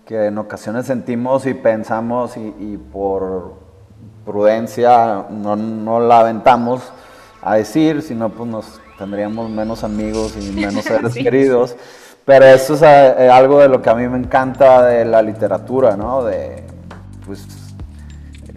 que, 0.05 0.27
en 0.27 0.39
ocasiones 0.39 0.87
sentimos 0.87 1.47
y 1.47 1.55
pensamos 1.55 2.37
y, 2.37 2.77
por 2.93 3.55
prudencia 4.25 5.27
no, 5.31 5.57
no, 5.57 6.01
la 6.01 6.21
aventamos 6.21 6.93
a 7.43 7.57
decir, 7.57 8.03
sino 8.03 8.29
pues 8.29 8.49
nos 8.49 8.81
tendríamos 8.99 9.49
menos 9.51 9.85
amigos 9.85 10.37
y 10.37 10.53
menos 10.53 10.85
seres 10.85 11.15
queridos. 11.15 11.77
Pero 12.25 12.45
eso 12.45 12.75
es 12.75 12.83
eh, 12.83 13.31
algo 13.33 13.59
de 13.61 13.69
lo 13.69 13.81
que 13.81 13.89
a 13.89 13.95
mí 13.95 14.07
me 14.07 14.19
encanta 14.19 14.83
de 14.85 15.07
la 15.07 15.23
literatura, 15.23 15.97
¿no? 15.97 16.25
De, 16.25 16.63
pues, 17.25 17.58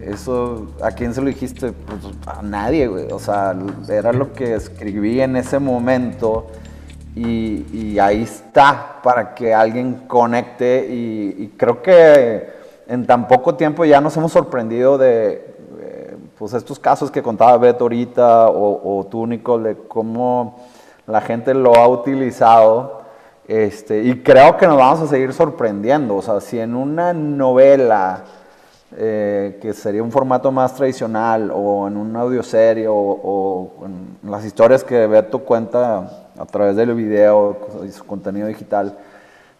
eso, 0.04 0.68
¿a 0.82 0.90
quién 0.90 1.14
se 1.14 1.20
lo 1.20 1.28
dijiste? 1.28 1.72
Pues 1.72 2.00
a 2.26 2.42
nadie, 2.42 2.86
güey. 2.86 3.10
O 3.12 3.18
sea, 3.18 3.54
era 3.88 4.12
lo 4.12 4.32
que 4.32 4.54
escribí 4.54 5.20
en 5.20 5.36
ese 5.36 5.58
momento 5.58 6.48
y, 7.14 7.98
ahí 7.98 8.22
está 8.22 9.00
para 9.02 9.34
que 9.34 9.54
alguien 9.54 10.04
conecte 10.06 10.86
y, 10.88 11.54
creo 11.56 11.82
que 11.82 12.50
en 12.88 13.06
tan 13.06 13.28
poco 13.28 13.54
tiempo 13.54 13.84
ya 13.84 14.00
nos 14.00 14.16
hemos 14.16 14.32
sorprendido 14.32 14.98
de 14.98 15.54
eh, 15.80 16.16
pues 16.38 16.52
estos 16.52 16.78
casos 16.78 17.10
que 17.10 17.22
contaba 17.22 17.56
Beto 17.58 17.84
ahorita 17.84 18.48
o, 18.48 18.98
o, 18.98 19.04
tú, 19.06 19.26
Nicole, 19.26 19.70
de 19.70 19.76
cómo 19.88 20.58
la 21.06 21.20
gente 21.20 21.54
lo 21.54 21.74
ha 21.76 21.88
utilizado. 21.88 23.02
Este, 23.46 24.02
y 24.02 24.22
creo 24.22 24.56
que 24.56 24.66
nos 24.66 24.76
vamos 24.78 25.00
a 25.00 25.06
seguir 25.06 25.32
sorprendiendo. 25.32 26.16
O 26.16 26.22
sea, 26.22 26.40
si 26.40 26.58
en 26.58 26.74
una 26.74 27.12
novela 27.12 28.24
eh, 28.96 29.58
que 29.62 29.72
sería 29.72 30.02
un 30.02 30.12
formato 30.12 30.52
más 30.52 30.74
tradicional, 30.74 31.50
o 31.54 31.88
en 31.88 31.96
un 31.96 32.14
audio 32.14 32.42
serio, 32.42 32.92
o, 32.94 33.72
en 33.86 34.30
las 34.30 34.44
historias 34.44 34.84
que 34.84 35.06
Beto 35.06 35.38
cuenta 35.38 36.28
a 36.38 36.44
través 36.46 36.76
del 36.76 36.94
video 36.94 37.56
y 37.86 37.90
su 37.90 38.04
contenido 38.04 38.48
digital, 38.48 38.98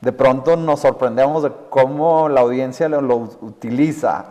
de 0.01 0.13
pronto 0.13 0.57
nos 0.57 0.81
sorprendemos 0.81 1.45
de 1.45 1.53
cómo 1.71 2.29
la 2.29 2.43
audiencia 2.43 2.89
lo, 2.89 3.17
utiliza. 3.17 4.27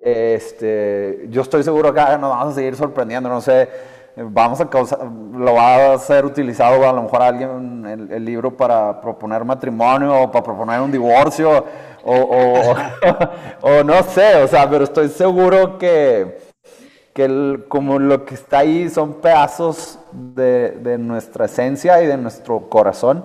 este, 0.00 1.26
yo 1.30 1.42
estoy 1.42 1.62
seguro 1.62 1.94
que 1.94 2.00
nos 2.00 2.30
vamos 2.30 2.52
a 2.52 2.54
seguir 2.54 2.74
sorprendiendo, 2.74 3.28
no 3.28 3.40
sé, 3.40 3.68
vamos 4.16 4.60
a 4.60 4.68
causar, 4.68 5.00
lo 5.04 5.54
va 5.54 5.92
a 5.92 5.98
ser 5.98 6.24
utilizado 6.24 6.88
a 6.88 6.92
lo 6.92 7.02
mejor 7.02 7.22
alguien 7.22 7.86
el, 7.86 8.10
el 8.10 8.24
libro 8.24 8.56
para 8.56 9.00
proponer 9.00 9.44
matrimonio 9.44 10.22
o 10.22 10.30
para 10.30 10.44
proponer 10.44 10.80
un 10.80 10.90
divorcio 10.90 11.64
o, 12.04 12.76
o, 13.62 13.84
no 13.84 14.02
sé, 14.02 14.36
o 14.36 14.48
sea, 14.48 14.68
pero 14.68 14.84
estoy 14.84 15.08
seguro 15.08 15.78
que, 15.78 16.38
que 17.12 17.64
como 17.68 17.98
lo 17.98 18.24
que 18.24 18.34
está 18.34 18.58
ahí 18.58 18.88
son 18.90 19.20
pedazos 19.20 19.98
de, 20.12 20.72
de 20.72 20.98
nuestra 20.98 21.46
esencia 21.46 22.02
y 22.02 22.06
de 22.06 22.16
nuestro 22.16 22.68
corazón. 22.68 23.24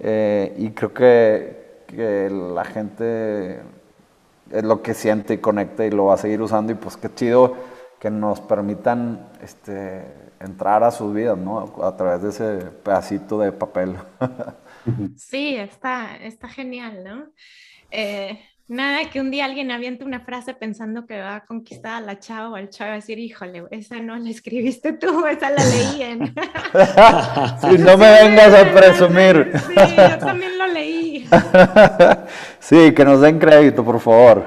Eh, 0.00 0.54
y 0.58 0.70
creo 0.70 0.92
que, 0.92 1.84
que, 1.86 2.30
la 2.30 2.64
gente 2.64 3.60
es 4.50 4.62
lo 4.62 4.82
que 4.82 4.94
siente 4.94 5.34
y 5.34 5.38
conecta 5.38 5.84
y 5.84 5.90
lo 5.90 6.06
va 6.06 6.14
a 6.14 6.18
seguir 6.18 6.40
usando. 6.42 6.72
Y 6.72 6.76
pues 6.76 6.96
qué 6.96 7.12
chido 7.12 7.56
que 7.98 8.10
nos 8.10 8.40
permitan 8.40 9.28
este, 9.42 10.04
entrar 10.40 10.84
a 10.84 10.90
sus 10.90 11.12
vidas, 11.12 11.36
¿no? 11.36 11.74
A 11.82 11.96
través 11.96 12.22
de 12.22 12.28
ese 12.28 12.66
pedacito 12.84 13.38
de 13.40 13.52
papel. 13.52 13.96
Sí, 15.16 15.54
está, 15.54 16.16
está 16.16 16.48
genial, 16.48 17.04
¿no? 17.04 17.26
Eh, 17.90 18.38
nada 18.68 19.08
que 19.10 19.20
un 19.20 19.30
día 19.30 19.46
alguien 19.46 19.70
aviente 19.70 20.04
una 20.04 20.20
frase 20.20 20.52
pensando 20.52 21.06
que 21.06 21.18
va 21.18 21.36
a 21.36 21.46
conquistar 21.46 21.94
a 21.94 22.00
la 22.00 22.18
chava 22.18 22.50
o 22.50 22.54
al 22.54 22.68
chavo 22.68 22.92
a 22.92 22.94
decir, 22.94 23.18
híjole, 23.18 23.64
esa 23.70 23.96
no 24.00 24.16
la 24.16 24.28
escribiste 24.28 24.92
tú, 24.92 25.26
esa 25.30 25.50
la 25.50 25.64
leí 25.64 26.02
en... 26.02 26.26
si 27.60 27.82
no 27.82 27.96
me 27.96 28.10
vengas 28.22 28.54
a 28.54 28.74
presumir. 28.74 29.52
sí, 29.66 29.74
yo 29.96 30.18
también 30.18 30.58
lo 30.58 30.66
leí. 30.66 31.26
sí, 32.60 32.92
que 32.94 33.04
nos 33.04 33.20
den 33.20 33.38
crédito, 33.38 33.84
por 33.84 34.00
favor. 34.00 34.46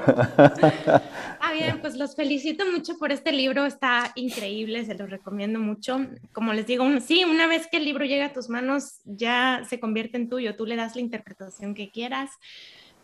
Ah, 1.44 1.52
bien, 1.52 1.80
pues 1.80 1.96
los 1.96 2.14
felicito 2.14 2.64
mucho 2.70 2.96
por 2.98 3.10
este 3.10 3.32
libro, 3.32 3.66
está 3.66 4.12
increíble, 4.14 4.84
se 4.84 4.94
los 4.94 5.10
recomiendo 5.10 5.58
mucho. 5.58 6.06
Como 6.32 6.52
les 6.52 6.66
digo, 6.66 6.84
sí, 7.00 7.24
una 7.24 7.48
vez 7.48 7.66
que 7.66 7.78
el 7.78 7.84
libro 7.84 8.04
llega 8.04 8.26
a 8.26 8.32
tus 8.32 8.48
manos, 8.48 9.00
ya 9.04 9.62
se 9.68 9.80
convierte 9.80 10.16
en 10.16 10.28
tuyo, 10.28 10.54
tú 10.54 10.66
le 10.66 10.76
das 10.76 10.94
la 10.94 11.00
interpretación 11.00 11.74
que 11.74 11.90
quieras. 11.90 12.30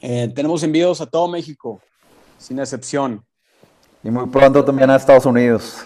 Eh, 0.00 0.32
tenemos 0.34 0.62
envíos 0.62 1.02
a 1.02 1.06
todo 1.06 1.28
México, 1.28 1.82
sin 2.38 2.58
excepción. 2.58 3.22
Y 4.02 4.10
muy 4.10 4.26
pronto 4.28 4.64
también 4.64 4.88
a 4.90 4.96
Estados 4.96 5.26
Unidos. 5.26 5.84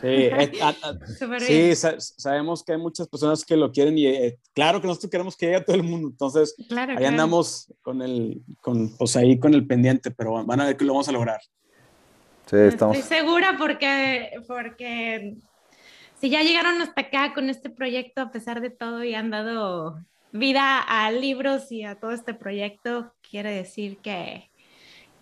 Sí, 0.00 0.06
eh, 0.06 1.74
sí 1.74 1.74
sabemos 1.98 2.62
que 2.62 2.72
hay 2.72 2.78
muchas 2.78 3.08
personas 3.08 3.44
que 3.44 3.56
lo 3.56 3.72
quieren 3.72 3.98
y 3.98 4.06
eh, 4.06 4.38
claro 4.54 4.80
que 4.80 4.86
nosotros 4.86 5.10
queremos 5.10 5.36
que 5.36 5.46
llegue 5.46 5.58
a 5.58 5.64
todo 5.64 5.76
el 5.76 5.82
mundo. 5.82 6.08
Entonces, 6.08 6.54
ahí 6.70 7.04
andamos 7.04 7.72
con 7.82 8.00
el, 8.00 8.42
con, 8.60 8.96
pues 8.96 9.16
ahí 9.16 9.38
con 9.38 9.54
el 9.54 9.66
pendiente, 9.66 10.10
pero 10.10 10.44
van 10.44 10.60
a 10.60 10.66
ver 10.66 10.76
que 10.76 10.84
lo 10.84 10.92
vamos 10.92 11.08
a 11.08 11.12
lograr. 11.12 11.40
Sí, 12.46 12.56
estamos. 12.56 12.96
Estoy 12.96 13.18
segura 13.18 13.56
porque, 13.58 14.30
porque 14.46 15.36
si 16.20 16.30
ya 16.30 16.42
llegaron 16.42 16.80
hasta 16.80 17.00
acá 17.00 17.34
con 17.34 17.50
este 17.50 17.70
proyecto, 17.70 18.20
a 18.20 18.30
pesar 18.30 18.60
de 18.60 18.70
todo, 18.70 19.02
y 19.02 19.14
han 19.14 19.30
dado 19.30 19.98
vida 20.32 20.80
a 20.80 21.10
libros 21.10 21.70
y 21.72 21.84
a 21.84 21.96
todo 21.96 22.12
este 22.12 22.34
proyecto, 22.34 23.12
quiere 23.28 23.50
decir 23.50 23.98
que, 23.98 24.50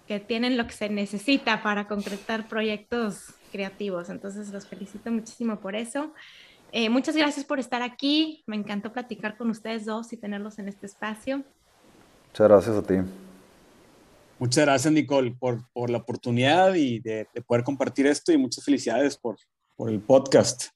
que 0.06 0.20
tienen 0.20 0.56
lo 0.56 0.66
que 0.66 0.72
se 0.72 0.88
necesita 0.88 1.62
para 1.62 1.86
concretar 1.86 2.48
proyectos 2.48 3.34
creativos. 3.50 4.08
Entonces 4.08 4.50
los 4.50 4.66
felicito 4.66 5.10
muchísimo 5.10 5.60
por 5.60 5.76
eso. 5.76 6.12
Eh, 6.72 6.88
muchas 6.88 7.16
gracias 7.16 7.44
por 7.44 7.60
estar 7.60 7.82
aquí. 7.82 8.42
Me 8.46 8.56
encantó 8.56 8.92
platicar 8.92 9.36
con 9.36 9.50
ustedes 9.50 9.84
dos 9.84 10.12
y 10.12 10.16
tenerlos 10.16 10.58
en 10.58 10.68
este 10.68 10.86
espacio. 10.86 11.44
Muchas 12.28 12.48
gracias 12.48 12.76
a 12.76 12.82
ti. 12.82 12.94
Muchas 14.38 14.64
gracias, 14.64 14.92
Nicole, 14.92 15.36
por, 15.38 15.62
por 15.72 15.90
la 15.90 15.98
oportunidad 15.98 16.74
y 16.74 16.98
de, 16.98 17.28
poder 17.46 17.62
compartir 17.62 18.06
esto 18.06 18.32
y 18.32 18.38
muchas 18.38 18.64
felicidades 18.64 19.16
por, 19.16 19.36
por 19.76 19.90
el 19.90 20.00
podcast. 20.00 20.72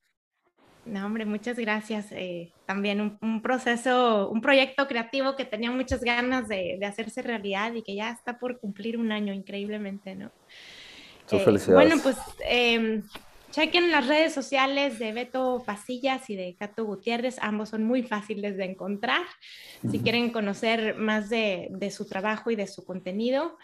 No, 0.86 1.04
hombre, 1.04 1.24
muchas 1.24 1.58
gracias. 1.58 2.06
Eh, 2.12 2.52
también 2.64 3.00
un, 3.00 3.18
un, 3.20 3.42
proceso, 3.42 4.30
un 4.30 4.40
proyecto 4.40 4.86
creativo 4.86 5.34
que 5.36 5.44
tenía 5.44 5.70
muchas 5.70 6.00
ganas 6.00 6.48
de, 6.48 6.76
de, 6.78 6.86
hacerse 6.86 7.22
realidad 7.22 7.74
y 7.74 7.82
que 7.82 7.94
ya 7.94 8.10
está 8.10 8.38
por 8.38 8.60
cumplir 8.60 8.96
un 8.96 9.10
año 9.10 9.34
increíblemente, 9.34 10.14
¿no? 10.14 10.30
Eh, 11.30 11.40
felicidades. 11.40 11.88
Bueno, 11.88 11.96
pues 12.02 12.16
eh, 12.48 13.02
chequen 13.50 13.90
las 13.90 14.06
redes 14.06 14.32
sociales 14.32 15.00
de 15.00 15.12
Beto 15.12 15.62
Pasillas 15.66 16.30
y 16.30 16.36
de 16.36 16.54
Cato 16.56 16.84
Gutiérrez. 16.84 17.38
Ambos 17.40 17.70
son 17.70 17.84
muy 17.84 18.04
fáciles 18.04 18.56
de 18.56 18.66
encontrar. 18.66 19.22
Si 19.90 19.98
quieren 19.98 20.30
conocer 20.30 20.96
más 20.96 21.28
de, 21.28 21.68
de, 21.70 21.90
su 21.90 22.06
trabajo 22.06 22.50
y 22.52 22.56
de 22.56 22.68
su 22.68 22.84
contenido. 22.84 23.58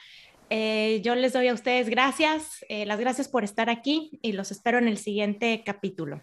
Eh, 0.54 1.00
yo 1.02 1.14
les 1.14 1.32
doy 1.32 1.48
a 1.48 1.54
ustedes 1.54 1.88
gracias, 1.88 2.62
eh, 2.68 2.84
las 2.84 3.00
gracias 3.00 3.26
por 3.26 3.42
estar 3.42 3.70
aquí 3.70 4.18
y 4.20 4.32
los 4.32 4.50
espero 4.50 4.76
en 4.76 4.86
el 4.86 4.98
siguiente 4.98 5.62
capítulo. 5.64 6.22